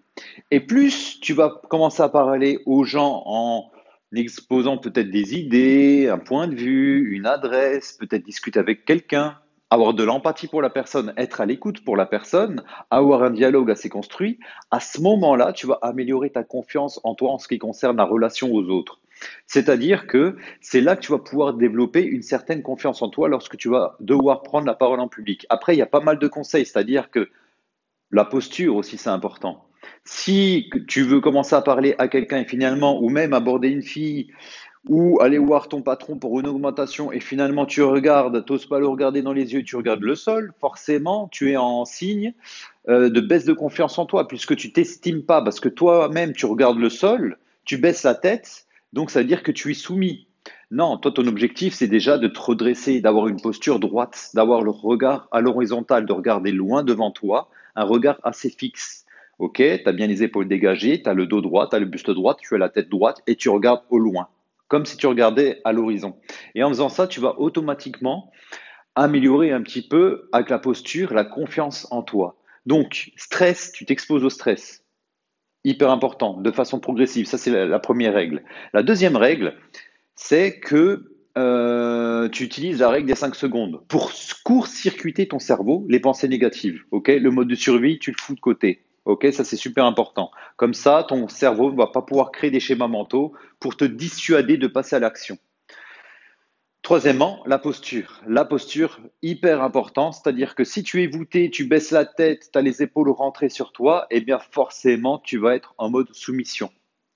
Et 0.52 0.60
plus 0.60 1.20
tu 1.22 1.34
vas 1.34 1.62
commencer 1.70 2.02
à 2.04 2.10
parler 2.10 2.60
aux 2.66 2.84
gens 2.84 3.24
en 3.26 3.72
exposant 4.14 4.78
peut-être 4.78 5.12
des 5.12 5.36
idées, 5.36 6.10
un 6.10 6.18
point 6.18 6.48
de 6.48 6.56
vue, 6.56 7.16
une 7.16 7.26
adresse, 7.26 7.94
peut-être 7.94 8.24
discuter 8.24 8.60
avec 8.60 8.86
quelqu'un, 8.86 9.38
avoir 9.70 9.94
de 9.94 10.04
l'empathie 10.04 10.48
pour 10.48 10.62
la 10.62 10.70
personne, 10.70 11.14
être 11.18 11.42
à 11.42 11.46
l'écoute 11.46 11.84
pour 11.84 11.98
la 11.98 12.06
personne, 12.06 12.64
avoir 12.90 13.24
un 13.24 13.32
dialogue 13.32 13.70
assez 13.70 13.90
construit, 13.90 14.40
à 14.72 14.80
ce 14.80 15.02
moment-là, 15.02 15.52
tu 15.54 15.68
vas 15.68 15.80
améliorer 15.82 16.30
ta 16.30 16.44
confiance 16.44 17.00
en 17.04 17.16
toi 17.16 17.32
en 17.32 17.38
ce 17.38 17.48
qui 17.48 17.60
concerne 17.60 17.98
la 17.98 18.06
relation 18.06 18.54
aux 18.54 18.64
autres. 18.70 19.00
C'est-à-dire 19.46 20.08
que 20.08 20.38
c'est 20.62 20.82
là 20.82 20.96
que 20.96 21.02
tu 21.02 21.12
vas 21.12 21.18
pouvoir 21.18 21.54
développer 21.54 22.04
une 22.04 22.22
certaine 22.22 22.62
confiance 22.62 23.02
en 23.02 23.10
toi 23.10 23.28
lorsque 23.28 23.58
tu 23.58 23.70
vas 23.70 23.96
devoir 24.00 24.44
prendre 24.44 24.68
la 24.68 24.76
parole 24.76 25.00
en 25.00 25.08
public. 25.08 25.46
Après, 25.50 25.76
il 25.76 25.80
y 25.80 25.82
a 25.82 25.88
pas 25.88 26.02
mal 26.02 26.20
de 26.20 26.28
conseils, 26.28 26.66
c'est-à-dire 26.66 27.10
que 27.10 27.30
la 28.12 28.26
posture 28.26 28.76
aussi, 28.76 28.98
c'est 28.98 29.10
important. 29.10 29.66
Si 30.06 30.70
tu 30.88 31.04
veux 31.04 31.20
commencer 31.20 31.56
à 31.56 31.62
parler 31.62 31.96
à 31.98 32.08
quelqu'un 32.08 32.40
et 32.40 32.46
finalement, 32.46 33.02
ou 33.02 33.10
même 33.10 33.34
aborder 33.34 33.70
une 33.70 33.82
fille, 33.82 34.32
ou 34.88 35.20
aller 35.22 35.38
voir 35.38 35.68
ton 35.68 35.82
patron 35.82 36.18
pour 36.18 36.40
une 36.40 36.48
augmentation 36.48 37.12
et 37.12 37.20
finalement 37.20 37.66
tu 37.66 37.82
regardes, 37.82 38.46
tu 38.46 38.54
n'oses 38.54 38.66
pas 38.66 38.80
le 38.80 38.88
regarder 38.88 39.22
dans 39.22 39.34
les 39.34 39.54
yeux, 39.54 39.64
tu 39.64 39.76
regardes 39.76 40.02
le 40.02 40.16
sol, 40.16 40.54
forcément 40.60 41.28
tu 41.32 41.52
es 41.52 41.58
en 41.58 41.86
signe 41.86 42.34
euh, 42.88 43.10
de 43.10 43.22
baisse 43.22 43.46
de 43.46 43.54
confiance 43.54 43.98
en 44.00 44.06
toi 44.06 44.28
puisque 44.28 44.56
tu 44.56 44.72
t'estimes 44.72 45.24
pas 45.24 45.42
parce 45.42 45.60
que 45.60 45.70
toi-même 45.70 46.34
tu 46.34 46.46
regardes 46.46 46.80
le 46.80 46.90
sol, 46.90 47.38
tu 47.66 47.78
baisses 47.78 48.04
la 48.04 48.16
tête, 48.16 48.66
donc 48.94 49.12
ça 49.12 49.20
veut 49.20 49.26
dire 49.28 49.44
que 49.44 49.52
tu 49.52 49.72
es 49.72 49.74
soumis. 49.74 50.28
Non, 50.72 50.98
toi 50.98 51.12
ton 51.12 51.28
objectif 51.28 51.74
c'est 51.74 51.88
déjà 51.88 52.18
de 52.18 52.28
te 52.28 52.40
redresser, 52.40 53.02
d'avoir 53.02 53.28
une 53.28 53.42
posture 53.42 53.80
droite, 53.80 54.30
d'avoir 54.34 54.62
le 54.62 54.72
regard 54.72 55.28
à 55.32 55.42
l'horizontale, 55.42 56.06
de 56.06 56.14
regarder 56.14 56.52
loin 56.52 56.84
devant 56.84 57.12
toi, 57.12 57.50
un 57.76 57.84
regard 57.84 58.20
assez 58.24 58.50
fixe. 58.50 59.06
Ok, 59.40 59.58
tu 59.58 59.82
as 59.86 59.92
bien 59.92 60.08
les 60.08 60.24
épaules 60.24 60.48
dégagées, 60.48 61.04
tu 61.04 61.10
as 61.10 61.14
le 61.14 61.28
dos 61.28 61.42
droit, 61.42 61.70
tu 61.70 61.76
as 61.76 61.80
le 61.80 61.86
buste 61.86 62.10
droit, 62.10 62.36
tu 62.36 62.56
as 62.56 62.58
la 62.58 62.70
tête 62.70 62.90
droite 62.90 63.22
et 63.28 63.36
tu 63.36 63.50
regardes 63.50 63.82
au 63.92 64.00
loin 64.00 64.30
comme 64.68 64.86
si 64.86 64.98
tu 64.98 65.08
regardais 65.08 65.62
à 65.64 65.72
l'horizon. 65.72 66.18
Et 66.56 66.64
en 66.64 66.70
faisant 66.70 66.90
ça, 66.90 67.08
tu 67.08 67.20
vas 67.20 67.40
automatiquement 67.40 68.32
améliorer 68.96 69.52
un 69.52 69.62
petit 69.62 69.88
peu 69.88 70.28
avec 70.32 70.50
la 70.50 70.60
posture, 70.60 71.14
la 71.14 71.24
confiance 71.24 71.88
en 71.92 72.02
toi. 72.02 72.38
Donc, 72.66 73.12
stress, 73.16 73.72
tu 73.72 73.86
t'exposes 73.86 74.26
au 74.26 74.30
stress. 74.30 74.84
Hyper 75.64 75.92
important, 75.92 76.42
de 76.42 76.52
façon 76.52 76.80
progressive. 76.80 77.28
Ça, 77.28 77.38
c'est 77.38 77.52
la, 77.52 77.80
première 77.80 78.14
règle. 78.14 78.44
La 78.74 78.84
deuxième 78.84 79.16
règle, 79.16 79.56
c'est 80.16 80.60
que 80.60 81.12
euh, 81.38 82.28
tu 82.30 82.44
utilises 82.44 82.80
la 82.80 82.90
règle 82.90 83.08
des 83.08 83.16
5 83.16 83.36
secondes 83.36 83.82
pour 83.88 84.12
court-circuiter 84.44 85.28
ton 85.28 85.40
cerveau, 85.40 85.86
les 85.88 86.00
pensées 86.00 86.28
négatives. 86.28 86.84
ok? 86.92 87.10
Le 87.10 87.30
mode 87.30 87.48
de 87.48 87.56
survie, 87.56 88.00
tu 88.00 88.12
le 88.12 88.18
fous 88.20 88.34
de 88.34 88.40
côté. 88.40 88.87
Ok, 89.08 89.26
ça 89.32 89.46
c'est 89.46 89.56
super 89.56 89.86
important. 89.86 90.32
Comme 90.58 90.74
ça, 90.74 91.06
ton 91.08 91.30
cerveau 91.30 91.72
ne 91.72 91.78
va 91.78 91.88
pas 91.88 92.02
pouvoir 92.02 92.30
créer 92.30 92.52
des 92.52 92.60
schémas 92.60 92.90
mentaux 92.90 93.32
pour 93.58 93.78
te 93.78 93.86
dissuader 93.86 94.58
de 94.58 94.68
passer 94.68 94.98
à 94.98 95.00
l'action. 95.00 95.38
Troisièmement, 96.82 97.42
la 97.46 97.58
posture. 97.58 98.22
La 98.28 98.44
posture, 98.44 99.00
hyper 99.22 99.64
important, 99.64 100.12
c'est-à-dire 100.12 100.56
que 100.56 100.66
si 100.66 100.84
tu 100.84 101.04
es 101.04 101.08
voûté, 101.08 101.50
tu 101.50 101.64
baisses 101.64 101.92
la 101.92 102.04
tête, 102.04 102.50
tu 102.52 102.60
as 102.60 102.62
les 102.62 102.84
épaules 102.84 103.10
rentrées 103.10 103.48
sur 103.48 103.72
toi, 103.72 104.08
eh 104.12 104.20
bien 104.20 104.40
forcément, 104.40 105.20
tu 105.20 105.38
vas 105.38 105.56
être 105.56 105.74
en 105.78 105.90
mode 105.90 106.14
soumission. 106.14 106.70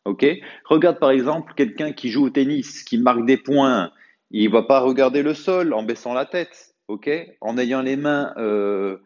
Ok? 0.06 0.26
Regarde 0.64 0.98
par 0.98 1.12
exemple 1.12 1.54
quelqu'un 1.58 1.92
qui 1.92 2.10
joue 2.10 2.24
au 2.24 2.30
tennis, 2.30 2.84
qui 2.84 3.00
marque 3.00 3.26
des 3.26 3.38
points, 3.38 3.92
il 4.30 4.48
ne 4.48 4.54
va 4.54 4.64
pas 4.64 4.80
regarder 4.80 5.24
le 5.24 5.34
sol 5.34 5.74
en 5.74 5.84
baissant 5.84 6.14
la 6.14 6.26
tête, 6.26 6.74
ok? 6.88 7.10
En 7.42 7.58
ayant 7.58 7.82
les 7.82 7.98
mains 7.98 8.34
euh, 8.38 8.98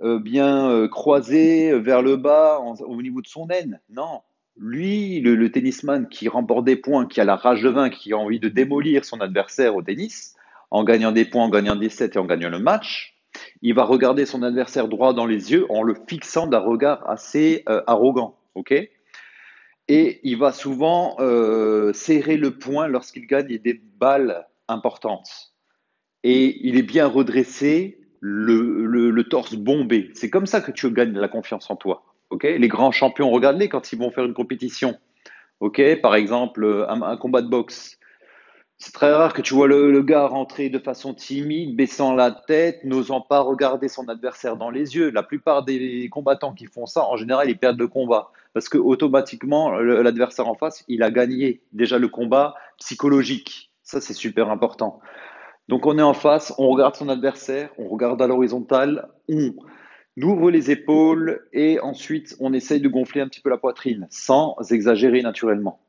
euh, 0.00 0.20
bien 0.20 0.70
euh, 0.70 0.86
croisé 0.86 1.72
euh, 1.72 1.78
vers 1.78 2.02
le 2.02 2.16
bas 2.16 2.60
au 2.60 3.02
niveau 3.02 3.20
de 3.20 3.26
son 3.26 3.48
aine. 3.48 3.80
Non. 3.90 4.20
Lui, 4.56 5.20
le, 5.20 5.50
tennisman 5.50 6.08
qui 6.08 6.28
remporte 6.28 6.64
des 6.64 6.76
points, 6.76 7.06
qui 7.06 7.20
a 7.20 7.24
la 7.24 7.34
rage 7.34 7.62
de 7.62 7.68
vaincre, 7.68 7.98
qui 7.98 8.12
a 8.12 8.16
envie 8.16 8.38
de 8.38 8.48
démolir 8.48 9.04
son 9.04 9.20
adversaire 9.20 9.74
au 9.74 9.82
tennis, 9.82 10.36
en 10.70 10.84
gagnant 10.84 11.10
des 11.10 11.24
points, 11.24 11.44
en 11.44 11.48
gagnant 11.48 11.74
des 11.74 11.88
sets 11.88 12.10
et 12.14 12.18
en 12.18 12.26
gagnant 12.26 12.50
le 12.50 12.60
match, 12.60 13.16
il 13.62 13.74
va 13.74 13.84
regarder 13.84 14.24
son 14.24 14.42
adversaire 14.42 14.86
droit 14.86 15.14
dans 15.14 15.26
les 15.26 15.52
yeux 15.52 15.66
en 15.70 15.82
le 15.82 15.94
fixant 16.08 16.46
d'un 16.46 16.58
regard 16.58 17.08
assez 17.08 17.64
arrogant. 17.86 18.36
et 19.86 20.20
il 20.24 20.36
va 20.38 20.52
souvent 20.52 21.16
serrer 21.92 22.36
le 22.36 22.50
poing 22.58 22.88
lorsqu'il 22.88 23.26
gagne 23.28 23.58
des 23.58 23.80
balles 23.98 24.46
importantes. 24.66 25.54
Et 26.24 26.66
il 26.66 26.76
est 26.76 26.82
bien 26.82 27.06
redressé 27.06 27.97
le, 28.20 29.22
torse 29.22 29.54
bombé. 29.54 30.10
C'est 30.14 30.30
comme 30.30 30.46
ça 30.46 30.60
que 30.60 30.70
tu 30.70 30.90
gagnes 30.90 31.12
la 31.12 31.28
confiance 31.28 31.70
en 31.70 31.76
toi. 31.76 32.04
ok? 32.30 32.44
Les 32.44 32.68
grands 32.68 32.92
champions, 32.92 33.30
regarde-les 33.30 33.68
quand 33.68 33.92
ils 33.92 33.98
vont 33.98 34.10
faire 34.10 34.24
une 34.24 34.34
compétition. 34.34 34.96
ok? 35.60 36.00
Par 36.00 36.14
exemple, 36.14 36.86
un, 36.88 37.16
combat 37.16 37.42
de 37.42 37.48
boxe. 37.48 37.98
C'est 38.80 38.92
très 38.92 39.12
rare 39.12 39.32
que 39.32 39.42
tu 39.42 39.54
vois 39.54 39.66
le, 39.66 40.02
gars 40.02 40.28
rentrer 40.28 40.68
de 40.68 40.78
façon 40.78 41.12
timide, 41.12 41.74
baissant 41.74 42.14
la 42.14 42.30
tête, 42.30 42.84
n'osant 42.84 43.20
pas 43.20 43.40
regarder 43.40 43.88
son 43.88 44.08
adversaire 44.08 44.56
dans 44.56 44.70
les 44.70 44.94
yeux. 44.94 45.10
La 45.10 45.24
plupart 45.24 45.64
des 45.64 46.08
combattants 46.10 46.52
qui 46.52 46.66
font 46.66 46.86
ça, 46.86 47.04
en 47.04 47.16
général, 47.16 47.50
ils 47.50 47.58
perdent 47.58 47.80
le 47.80 47.88
combat. 47.88 48.30
Parce 48.54 48.68
que 48.68 48.78
automatiquement, 48.78 49.70
l'adversaire 49.70 50.48
en 50.48 50.54
face, 50.54 50.84
il 50.86 51.02
a 51.02 51.10
gagné 51.10 51.60
déjà 51.72 51.98
le 51.98 52.08
combat 52.08 52.54
psychologique. 52.78 53.70
Ça, 53.82 54.00
c'est 54.00 54.14
super 54.14 54.48
important. 54.50 55.00
Donc 55.68 55.84
on 55.86 55.98
est 55.98 56.02
en 56.02 56.14
face, 56.14 56.54
on 56.58 56.68
regarde 56.68 56.96
son 56.96 57.08
adversaire, 57.08 57.70
on 57.78 57.88
regarde 57.88 58.20
à 58.22 58.26
l'horizontale, 58.26 59.08
on 59.28 59.54
ouvre 60.22 60.50
les 60.50 60.70
épaules 60.70 61.46
et 61.52 61.78
ensuite 61.80 62.36
on 62.40 62.52
essaye 62.54 62.80
de 62.80 62.88
gonfler 62.88 63.20
un 63.20 63.28
petit 63.28 63.42
peu 63.42 63.50
la 63.50 63.58
poitrine 63.58 64.06
sans 64.10 64.56
exagérer 64.70 65.22
naturellement. 65.22 65.80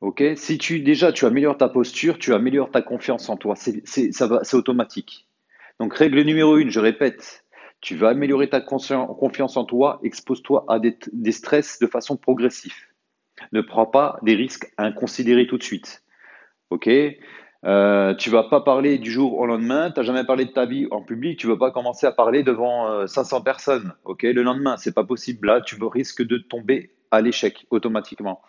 Ok? 0.00 0.22
Si 0.36 0.58
tu 0.58 0.80
déjà 0.80 1.12
tu 1.12 1.26
améliores 1.26 1.58
ta 1.58 1.68
posture, 1.68 2.18
tu 2.18 2.32
améliores 2.32 2.70
ta 2.70 2.82
confiance 2.82 3.28
en 3.28 3.36
toi. 3.36 3.54
C'est 3.54 4.54
automatique. 4.54 5.28
Donc 5.78 5.94
règle 5.94 6.22
numéro 6.22 6.56
une, 6.56 6.70
je 6.70 6.80
répète, 6.80 7.44
tu 7.80 7.96
vas 7.96 8.08
améliorer 8.10 8.48
ta 8.48 8.60
confiance 8.60 9.56
en 9.56 9.64
toi, 9.64 10.00
expose-toi 10.02 10.64
à 10.68 10.78
des, 10.78 10.96
des 11.12 11.32
stress 11.32 11.78
de 11.80 11.86
façon 11.86 12.16
progressive. 12.16 12.74
Ne 13.52 13.60
prends 13.60 13.86
pas 13.86 14.18
des 14.22 14.34
risques 14.34 14.72
inconsidérés 14.78 15.46
tout 15.46 15.58
de 15.58 15.62
suite. 15.62 16.02
Ok? 16.70 16.88
Euh, 17.64 18.14
tu 18.14 18.30
vas 18.30 18.44
pas 18.44 18.60
parler 18.60 18.98
du 18.98 19.10
jour 19.10 19.38
au 19.38 19.46
lendemain, 19.46 19.90
tu 19.90 20.00
n'as 20.00 20.06
jamais 20.06 20.24
parlé 20.24 20.44
de 20.44 20.50
ta 20.50 20.66
vie 20.66 20.88
en 20.90 21.02
public, 21.02 21.38
tu 21.38 21.46
vas 21.46 21.56
pas 21.56 21.70
commencer 21.70 22.06
à 22.06 22.12
parler 22.12 22.42
devant 22.42 23.06
500 23.06 23.36
euh, 23.36 23.40
personnes, 23.40 23.92
ok, 24.04 24.22
le 24.24 24.42
lendemain, 24.42 24.76
c'est 24.76 24.94
pas 24.94 25.04
possible. 25.04 25.46
Là, 25.46 25.60
tu 25.60 25.76
risques 25.82 26.22
de 26.22 26.38
tomber 26.38 26.90
à 27.10 27.20
l'échec 27.20 27.66
automatiquement. 27.70 28.40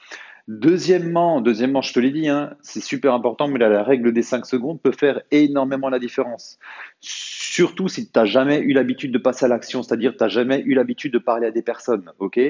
Deuxièmement, 0.49 1.39
deuxièmement, 1.39 1.81
je 1.81 1.93
te 1.93 1.99
l'ai 2.01 2.11
dit, 2.11 2.27
hein, 2.27 2.55
c'est 2.61 2.81
super 2.81 3.13
important, 3.13 3.47
mais 3.47 3.59
la 3.59 3.81
règle 3.81 4.11
des 4.11 4.23
5 4.23 4.45
secondes 4.45 4.81
peut 4.81 4.91
faire 4.91 5.21
énormément 5.31 5.87
la 5.87 5.99
différence. 5.99 6.59
Surtout 6.99 7.87
si 7.87 8.11
tu 8.11 8.19
n'as 8.19 8.25
jamais 8.25 8.59
eu 8.59 8.73
l'habitude 8.73 9.13
de 9.13 9.17
passer 9.19 9.45
à 9.45 9.47
l'action, 9.47 9.83
c'est-à-dire 9.83 10.17
tu 10.17 10.23
n'as 10.23 10.27
jamais 10.27 10.61
eu 10.65 10.73
l'habitude 10.73 11.13
de 11.13 11.19
parler 11.19 11.47
à 11.47 11.51
des 11.51 11.61
personnes. 11.61 12.11
ok 12.19 12.41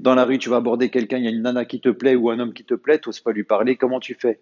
Dans 0.00 0.16
la 0.16 0.24
rue, 0.24 0.38
tu 0.38 0.48
vas 0.48 0.56
aborder 0.56 0.90
quelqu'un, 0.90 1.18
il 1.18 1.24
y 1.24 1.28
a 1.28 1.30
une 1.30 1.42
nana 1.42 1.64
qui 1.64 1.80
te 1.80 1.90
plaît 1.90 2.16
ou 2.16 2.30
un 2.30 2.40
homme 2.40 2.54
qui 2.54 2.64
te 2.64 2.74
plaît, 2.74 2.98
tu 2.98 3.08
n'oses 3.08 3.20
pas 3.20 3.30
lui 3.30 3.44
parler, 3.44 3.76
comment 3.76 4.00
tu 4.00 4.14
fais? 4.14 4.40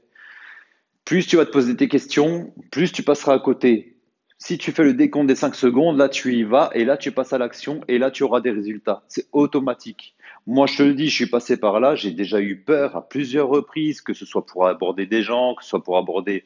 Plus 1.06 1.26
tu 1.26 1.36
vas 1.36 1.46
te 1.46 1.52
poser 1.52 1.74
tes 1.76 1.88
questions, 1.88 2.52
plus 2.70 2.92
tu 2.92 3.02
passeras 3.02 3.34
à 3.34 3.38
côté. 3.38 3.96
Si 4.38 4.58
tu 4.58 4.72
fais 4.72 4.82
le 4.82 4.92
décompte 4.92 5.28
des 5.28 5.36
5 5.36 5.54
secondes, 5.54 5.96
là 5.96 6.10
tu 6.10 6.34
y 6.34 6.42
vas 6.42 6.68
et 6.74 6.84
là 6.84 6.98
tu 6.98 7.12
passes 7.12 7.32
à 7.32 7.38
l'action 7.38 7.80
et 7.88 7.96
là 7.96 8.10
tu 8.10 8.24
auras 8.24 8.40
des 8.40 8.50
résultats. 8.50 9.04
C'est 9.08 9.28
automatique. 9.32 10.16
Moi 10.46 10.66
je 10.66 10.76
te 10.76 10.82
le 10.82 10.94
dis, 10.94 11.08
je 11.08 11.14
suis 11.14 11.30
passé 11.30 11.56
par 11.56 11.80
là, 11.80 11.94
j'ai 11.94 12.10
déjà 12.10 12.40
eu 12.40 12.60
peur 12.60 12.96
à 12.96 13.08
plusieurs 13.08 13.48
reprises, 13.48 14.02
que 14.02 14.12
ce 14.12 14.26
soit 14.26 14.44
pour 14.44 14.66
aborder 14.66 15.06
des 15.06 15.22
gens, 15.22 15.54
que 15.54 15.62
ce 15.62 15.70
soit 15.70 15.82
pour 15.82 15.96
aborder 15.96 16.44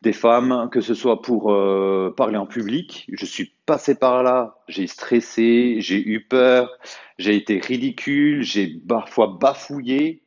des 0.00 0.12
femmes, 0.12 0.68
que 0.72 0.80
ce 0.80 0.94
soit 0.94 1.20
pour 1.20 1.52
euh, 1.52 2.12
parler 2.16 2.38
en 2.38 2.46
public. 2.46 3.06
Je 3.12 3.26
suis 3.26 3.52
passé 3.66 3.94
par 3.94 4.22
là, 4.22 4.56
j'ai 4.68 4.86
stressé, 4.86 5.76
j'ai 5.80 6.02
eu 6.02 6.26
peur, 6.26 6.70
j'ai 7.18 7.36
été 7.36 7.58
ridicule, 7.58 8.42
j'ai 8.42 8.68
parfois 8.88 9.36
bafouillé, 9.38 10.24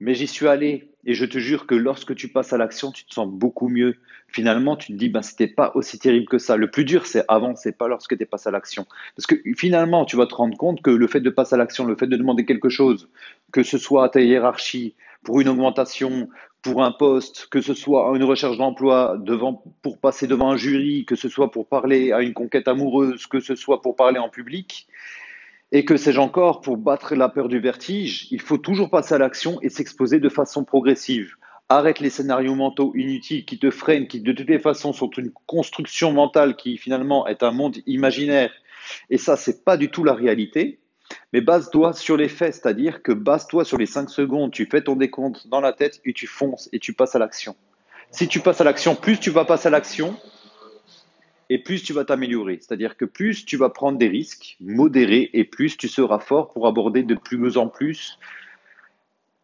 mais 0.00 0.14
j'y 0.14 0.26
suis 0.26 0.48
allé 0.48 0.93
Et 1.06 1.14
je 1.14 1.24
te 1.24 1.38
jure 1.38 1.66
que 1.66 1.74
lorsque 1.74 2.14
tu 2.14 2.28
passes 2.28 2.52
à 2.52 2.58
l'action, 2.58 2.92
tu 2.92 3.04
te 3.04 3.14
sens 3.14 3.28
beaucoup 3.28 3.68
mieux. 3.68 3.96
Finalement, 4.28 4.76
tu 4.76 4.92
te 4.92 4.98
dis, 4.98 5.08
ben, 5.08 5.22
c'était 5.22 5.46
pas 5.46 5.72
aussi 5.74 5.98
terrible 5.98 6.26
que 6.26 6.38
ça. 6.38 6.56
Le 6.56 6.70
plus 6.70 6.84
dur, 6.84 7.06
c'est 7.06 7.24
avant, 7.28 7.54
c'est 7.56 7.76
pas 7.76 7.88
lorsque 7.88 8.16
tu 8.16 8.26
passes 8.26 8.46
à 8.46 8.50
l'action. 8.50 8.86
Parce 9.16 9.26
que 9.26 9.36
finalement, 9.56 10.04
tu 10.04 10.16
vas 10.16 10.26
te 10.26 10.34
rendre 10.34 10.56
compte 10.56 10.82
que 10.82 10.90
le 10.90 11.06
fait 11.06 11.20
de 11.20 11.30
passer 11.30 11.54
à 11.54 11.58
l'action, 11.58 11.84
le 11.84 11.96
fait 11.96 12.06
de 12.06 12.16
demander 12.16 12.44
quelque 12.44 12.68
chose, 12.68 13.08
que 13.52 13.62
ce 13.62 13.78
soit 13.78 14.04
à 14.04 14.08
ta 14.08 14.20
hiérarchie, 14.20 14.94
pour 15.24 15.40
une 15.40 15.48
augmentation, 15.48 16.28
pour 16.62 16.82
un 16.82 16.92
poste, 16.92 17.48
que 17.50 17.60
ce 17.60 17.74
soit 17.74 18.10
une 18.16 18.24
recherche 18.24 18.56
d'emploi, 18.56 19.16
devant, 19.20 19.62
pour 19.82 19.98
passer 19.98 20.26
devant 20.26 20.50
un 20.50 20.56
jury, 20.56 21.04
que 21.04 21.16
ce 21.16 21.28
soit 21.28 21.50
pour 21.50 21.66
parler 21.66 22.12
à 22.12 22.22
une 22.22 22.32
conquête 22.32 22.68
amoureuse, 22.68 23.26
que 23.26 23.40
ce 23.40 23.54
soit 23.54 23.82
pour 23.82 23.96
parler 23.96 24.18
en 24.18 24.28
public, 24.28 24.86
et 25.72 25.84
que 25.84 25.96
sais-je 25.96 26.20
encore, 26.20 26.60
pour 26.60 26.76
battre 26.76 27.14
la 27.14 27.28
peur 27.28 27.48
du 27.48 27.58
vertige, 27.58 28.28
il 28.30 28.40
faut 28.40 28.58
toujours 28.58 28.90
passer 28.90 29.14
à 29.14 29.18
l'action 29.18 29.58
et 29.62 29.68
s'exposer 29.68 30.20
de 30.20 30.28
façon 30.28 30.64
progressive. 30.64 31.34
Arrête 31.68 32.00
les 32.00 32.10
scénarios 32.10 32.54
mentaux 32.54 32.92
inutiles 32.94 33.44
qui 33.44 33.58
te 33.58 33.70
freinent, 33.70 34.06
qui 34.06 34.20
de 34.20 34.32
toutes 34.32 34.48
les 34.48 34.58
façons 34.58 34.92
sont 34.92 35.10
une 35.10 35.32
construction 35.46 36.12
mentale 36.12 36.56
qui 36.56 36.76
finalement 36.76 37.26
est 37.26 37.42
un 37.42 37.50
monde 37.50 37.78
imaginaire. 37.86 38.52
Et 39.10 39.18
ça, 39.18 39.36
c'est 39.36 39.64
pas 39.64 39.76
du 39.76 39.90
tout 39.90 40.04
la 40.04 40.12
réalité. 40.12 40.78
Mais 41.32 41.40
base-toi 41.40 41.92
sur 41.92 42.16
les 42.16 42.28
faits, 42.28 42.54
c'est-à-dire 42.54 43.02
que 43.02 43.12
base-toi 43.12 43.64
sur 43.64 43.78
les 43.78 43.86
5 43.86 44.08
secondes, 44.10 44.52
tu 44.52 44.66
fais 44.66 44.82
ton 44.82 44.96
décompte 44.96 45.48
dans 45.48 45.60
la 45.60 45.72
tête 45.72 46.00
et 46.04 46.12
tu 46.12 46.26
fonces 46.26 46.68
et 46.72 46.78
tu 46.78 46.92
passes 46.92 47.14
à 47.14 47.18
l'action. 47.18 47.56
Si 48.10 48.28
tu 48.28 48.40
passes 48.40 48.60
à 48.60 48.64
l'action, 48.64 48.94
plus 48.94 49.18
tu 49.18 49.30
vas 49.30 49.44
passer 49.44 49.68
à 49.68 49.70
l'action, 49.70 50.16
et 51.50 51.58
plus 51.58 51.82
tu 51.82 51.92
vas 51.92 52.04
t'améliorer. 52.04 52.58
C'est-à-dire 52.60 52.96
que 52.96 53.04
plus 53.04 53.44
tu 53.44 53.56
vas 53.56 53.70
prendre 53.70 53.98
des 53.98 54.08
risques 54.08 54.56
modérés 54.60 55.30
et 55.32 55.44
plus 55.44 55.76
tu 55.76 55.88
seras 55.88 56.18
fort 56.18 56.52
pour 56.52 56.66
aborder 56.66 57.02
de 57.02 57.14
plus 57.14 57.56
en 57.56 57.68
plus 57.68 58.18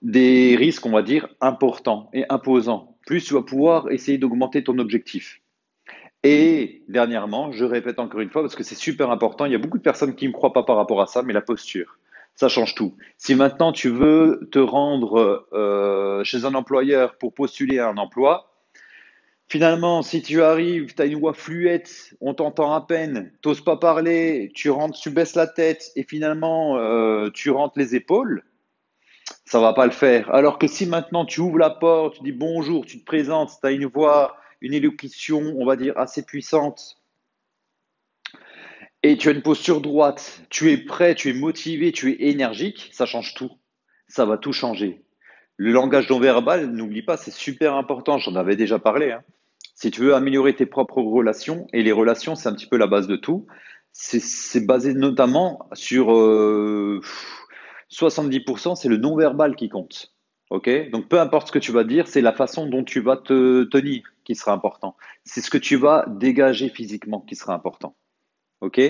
des 0.02 0.56
risques, 0.56 0.86
on 0.86 0.92
va 0.92 1.02
dire, 1.02 1.28
importants 1.40 2.08
et 2.12 2.24
imposants. 2.28 2.96
Plus 3.06 3.24
tu 3.24 3.34
vas 3.34 3.42
pouvoir 3.42 3.90
essayer 3.90 4.18
d'augmenter 4.18 4.64
ton 4.64 4.78
objectif. 4.78 5.40
Et 6.22 6.82
dernièrement, 6.88 7.50
je 7.52 7.64
répète 7.64 7.98
encore 7.98 8.20
une 8.20 8.30
fois 8.30 8.42
parce 8.42 8.54
que 8.54 8.62
c'est 8.62 8.74
super 8.74 9.10
important, 9.10 9.46
il 9.46 9.52
y 9.52 9.54
a 9.54 9.58
beaucoup 9.58 9.78
de 9.78 9.82
personnes 9.82 10.14
qui 10.14 10.26
ne 10.26 10.30
me 10.30 10.34
croient 10.34 10.52
pas 10.52 10.62
par 10.62 10.76
rapport 10.76 11.00
à 11.00 11.06
ça, 11.06 11.22
mais 11.22 11.32
la 11.32 11.40
posture, 11.40 11.98
ça 12.34 12.48
change 12.48 12.74
tout. 12.74 12.94
Si 13.16 13.34
maintenant 13.34 13.72
tu 13.72 13.88
veux 13.88 14.48
te 14.52 14.58
rendre 14.58 15.46
euh, 15.52 16.22
chez 16.24 16.44
un 16.44 16.54
employeur 16.54 17.16
pour 17.16 17.32
postuler 17.32 17.78
à 17.78 17.88
un 17.88 17.96
emploi, 17.96 18.49
Finalement, 19.50 20.02
si 20.02 20.22
tu 20.22 20.42
arrives, 20.42 20.94
tu 20.94 21.02
as 21.02 21.06
une 21.06 21.18
voix 21.18 21.34
fluette, 21.34 22.14
on 22.20 22.34
t'entend 22.34 22.72
à 22.72 22.82
peine, 22.82 23.32
t'oses 23.42 23.64
pas 23.64 23.76
parler, 23.76 24.52
tu 24.54 24.70
rentres, 24.70 24.96
tu 24.96 25.10
baisses 25.10 25.34
la 25.34 25.48
tête 25.48 25.90
et 25.96 26.04
finalement 26.04 26.78
euh, 26.78 27.30
tu 27.34 27.50
rentres 27.50 27.76
les 27.76 27.96
épaules, 27.96 28.44
ça 29.44 29.58
va 29.58 29.72
pas 29.72 29.86
le 29.86 29.90
faire. 29.90 30.32
Alors 30.32 30.56
que 30.56 30.68
si 30.68 30.86
maintenant 30.86 31.24
tu 31.24 31.40
ouvres 31.40 31.58
la 31.58 31.70
porte, 31.70 32.18
tu 32.18 32.22
dis 32.22 32.30
bonjour, 32.30 32.86
tu 32.86 33.00
te 33.00 33.04
présentes, 33.04 33.50
tu 33.60 33.66
as 33.66 33.72
une 33.72 33.86
voix, 33.86 34.36
une 34.60 34.72
élocution, 34.72 35.40
on 35.58 35.66
va 35.66 35.74
dire, 35.74 35.98
assez 35.98 36.24
puissante, 36.24 37.02
et 39.02 39.16
tu 39.16 39.30
as 39.30 39.32
une 39.32 39.42
posture 39.42 39.80
droite, 39.80 40.42
tu 40.48 40.70
es 40.70 40.76
prêt, 40.76 41.16
tu 41.16 41.28
es 41.28 41.32
motivé, 41.32 41.90
tu 41.90 42.12
es 42.12 42.30
énergique, 42.30 42.90
ça 42.92 43.04
change 43.04 43.34
tout. 43.34 43.50
Ça 44.06 44.24
va 44.26 44.38
tout 44.38 44.52
changer. 44.52 45.02
Le 45.56 45.72
langage 45.72 46.08
non 46.08 46.20
verbal, 46.20 46.66
n'oublie 46.70 47.02
pas, 47.02 47.16
c'est 47.16 47.32
super 47.32 47.74
important, 47.74 48.18
j'en 48.18 48.36
avais 48.36 48.54
déjà 48.54 48.78
parlé. 48.78 49.10
Hein. 49.10 49.24
Si 49.80 49.90
tu 49.90 50.02
veux 50.02 50.14
améliorer 50.14 50.54
tes 50.54 50.66
propres 50.66 51.00
relations, 51.00 51.66
et 51.72 51.82
les 51.82 51.90
relations, 51.90 52.34
c'est 52.34 52.50
un 52.50 52.52
petit 52.52 52.66
peu 52.66 52.76
la 52.76 52.86
base 52.86 53.06
de 53.06 53.16
tout, 53.16 53.46
c'est 53.92 54.66
basé 54.66 54.92
notamment 54.92 55.70
sur 55.72 56.08
70%, 56.08 57.00
euh, 58.72 58.74
c'est 58.74 58.90
le 58.90 58.98
non-verbal 58.98 59.56
qui 59.56 59.70
compte. 59.70 60.14
Ok? 60.50 60.68
Donc 60.90 61.08
peu 61.08 61.18
importe 61.18 61.46
ce 61.46 61.52
que 61.52 61.58
tu 61.58 61.72
vas 61.72 61.84
dire, 61.84 62.08
c'est 62.08 62.20
la 62.20 62.34
façon 62.34 62.66
dont 62.66 62.84
tu 62.84 63.00
vas 63.00 63.16
te 63.16 63.64
tenir 63.64 64.02
qui 64.24 64.34
sera 64.34 64.52
important. 64.52 64.98
C'est 65.24 65.40
ce 65.40 65.48
que 65.48 65.56
tu 65.56 65.76
vas 65.76 66.04
dégager 66.08 66.68
physiquement 66.68 67.20
qui 67.22 67.34
sera 67.34 67.54
important. 67.54 67.96
Ok? 68.60 68.82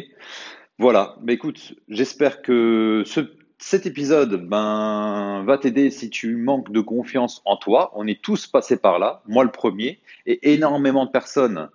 Voilà. 0.80 1.14
Mais 1.22 1.34
écoute, 1.34 1.72
j'espère 1.86 2.42
que 2.42 3.04
ce 3.06 3.20
cet 3.60 3.84
épisode 3.84 4.48
ben, 4.48 5.44
va 5.46 5.58
t'aider 5.58 5.90
si 5.90 6.08
tu 6.08 6.34
manques 6.36 6.72
de 6.72 6.80
confiance 6.80 7.42
en 7.44 7.56
toi. 7.56 7.92
On 7.94 8.06
est 8.06 8.20
tous 8.20 8.46
passés 8.46 8.78
par 8.78 8.98
là, 8.98 9.22
moi 9.26 9.44
le 9.44 9.50
premier, 9.50 10.00
et 10.26 10.54
énormément 10.54 11.04
de 11.04 11.10
personnes 11.10 11.68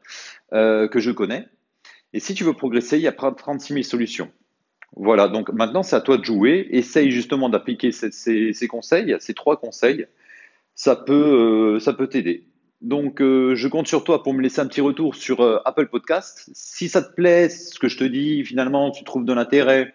euh, 0.51 0.87
que 0.87 0.99
je 0.99 1.11
connais. 1.11 1.47
Et 2.11 2.19
si 2.19 2.33
tu 2.33 2.43
veux 2.43 2.53
progresser, 2.53 2.97
il 2.97 3.03
y 3.03 3.07
a 3.07 3.11
36 3.11 3.73
000 3.73 3.83
solutions. 3.83 4.31
Voilà, 4.95 5.27
donc 5.27 5.51
maintenant 5.51 5.83
c'est 5.83 5.95
à 5.95 6.01
toi 6.01 6.17
de 6.17 6.25
jouer. 6.25 6.67
Essaye 6.71 7.11
justement 7.11 7.49
d'appliquer 7.49 7.91
ces, 7.91 8.67
conseils, 8.67 9.15
ces 9.19 9.35
trois 9.35 9.57
conseils. 9.57 10.07
Ça 10.73 10.95
peut, 10.95 11.75
euh, 11.75 11.79
ça 11.79 11.93
peut 11.93 12.07
t'aider. 12.07 12.47
Donc, 12.81 13.21
euh, 13.21 13.55
je 13.55 13.67
compte 13.67 13.87
sur 13.87 14.03
toi 14.03 14.21
pour 14.21 14.33
me 14.33 14.41
laisser 14.41 14.59
un 14.59 14.67
petit 14.67 14.81
retour 14.81 15.15
sur 15.15 15.61
Apple 15.65 15.87
Podcast. 15.87 16.49
Si 16.53 16.89
ça 16.89 17.01
te 17.01 17.13
plaît, 17.13 17.49
ce 17.49 17.79
que 17.79 17.87
je 17.87 17.97
te 17.97 18.03
dis, 18.03 18.43
finalement, 18.43 18.91
tu 18.91 19.03
trouves 19.03 19.25
de 19.25 19.33
l'intérêt, 19.33 19.93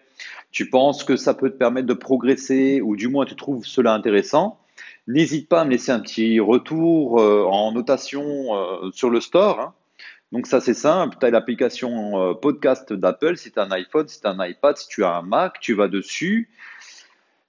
tu 0.51 0.69
penses 0.69 1.03
que 1.03 1.15
ça 1.15 1.33
peut 1.33 1.49
te 1.49 1.57
permettre 1.57 1.87
de 1.87 1.93
progresser 1.93 2.81
ou 2.81 2.95
du 2.95 3.07
moins 3.07 3.25
tu 3.25 3.35
trouves 3.35 3.65
cela 3.65 3.93
intéressant, 3.93 4.59
n'hésite 5.07 5.49
pas 5.49 5.61
à 5.61 5.65
me 5.65 5.71
laisser 5.71 5.91
un 5.91 5.99
petit 5.99 6.39
retour 6.39 7.19
euh, 7.19 7.43
en 7.45 7.71
notation 7.71 8.55
euh, 8.55 8.91
sur 8.91 9.09
le 9.09 9.21
store. 9.21 9.59
Hein. 9.59 9.73
Donc 10.31 10.47
ça 10.47 10.61
c'est 10.61 10.73
simple, 10.73 11.17
tu 11.19 11.25
as 11.25 11.29
l'application 11.29 12.21
euh, 12.21 12.33
podcast 12.33 12.93
d'Apple, 12.93 13.37
si 13.37 13.51
tu 13.51 13.59
as 13.59 13.63
un 13.63 13.71
iPhone, 13.71 14.07
si 14.07 14.21
tu 14.21 14.27
as 14.27 14.31
un 14.31 14.47
iPad, 14.47 14.77
si 14.77 14.87
tu 14.87 15.03
as 15.03 15.15
un 15.15 15.21
Mac, 15.21 15.59
tu 15.59 15.73
vas 15.73 15.87
dessus, 15.87 16.49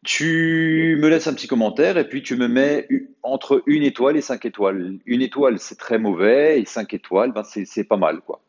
tu 0.04 0.98
me 1.00 1.08
laisses 1.08 1.26
un 1.26 1.34
petit 1.34 1.46
commentaire 1.46 1.96
et 1.96 2.08
puis 2.08 2.22
tu 2.22 2.36
me 2.36 2.48
mets 2.48 2.88
entre 3.22 3.62
une 3.66 3.82
étoile 3.82 4.16
et 4.16 4.20
cinq 4.20 4.44
étoiles. 4.44 4.98
Une 5.06 5.22
étoile 5.22 5.58
c'est 5.58 5.78
très 5.78 5.98
mauvais 5.98 6.60
et 6.60 6.64
cinq 6.64 6.94
étoiles 6.94 7.32
ben, 7.32 7.42
c'est 7.44 7.84
pas 7.84 7.96
mal 7.96 8.20
quoi. 8.20 8.40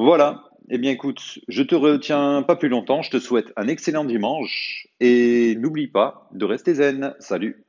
Voilà, 0.00 0.48
eh 0.70 0.78
bien, 0.78 0.90
écoute, 0.90 1.40
je 1.48 1.62
te 1.62 1.74
retiens 1.74 2.42
pas 2.42 2.54
plus 2.54 2.68
longtemps. 2.68 3.02
Je 3.02 3.10
te 3.10 3.18
souhaite 3.18 3.52
un 3.56 3.68
excellent 3.68 4.04
dimanche 4.04 4.86
et 5.00 5.56
n'oublie 5.56 5.86
pas 5.86 6.28
de 6.32 6.44
rester 6.44 6.74
zen. 6.74 7.14
Salut. 7.20 7.64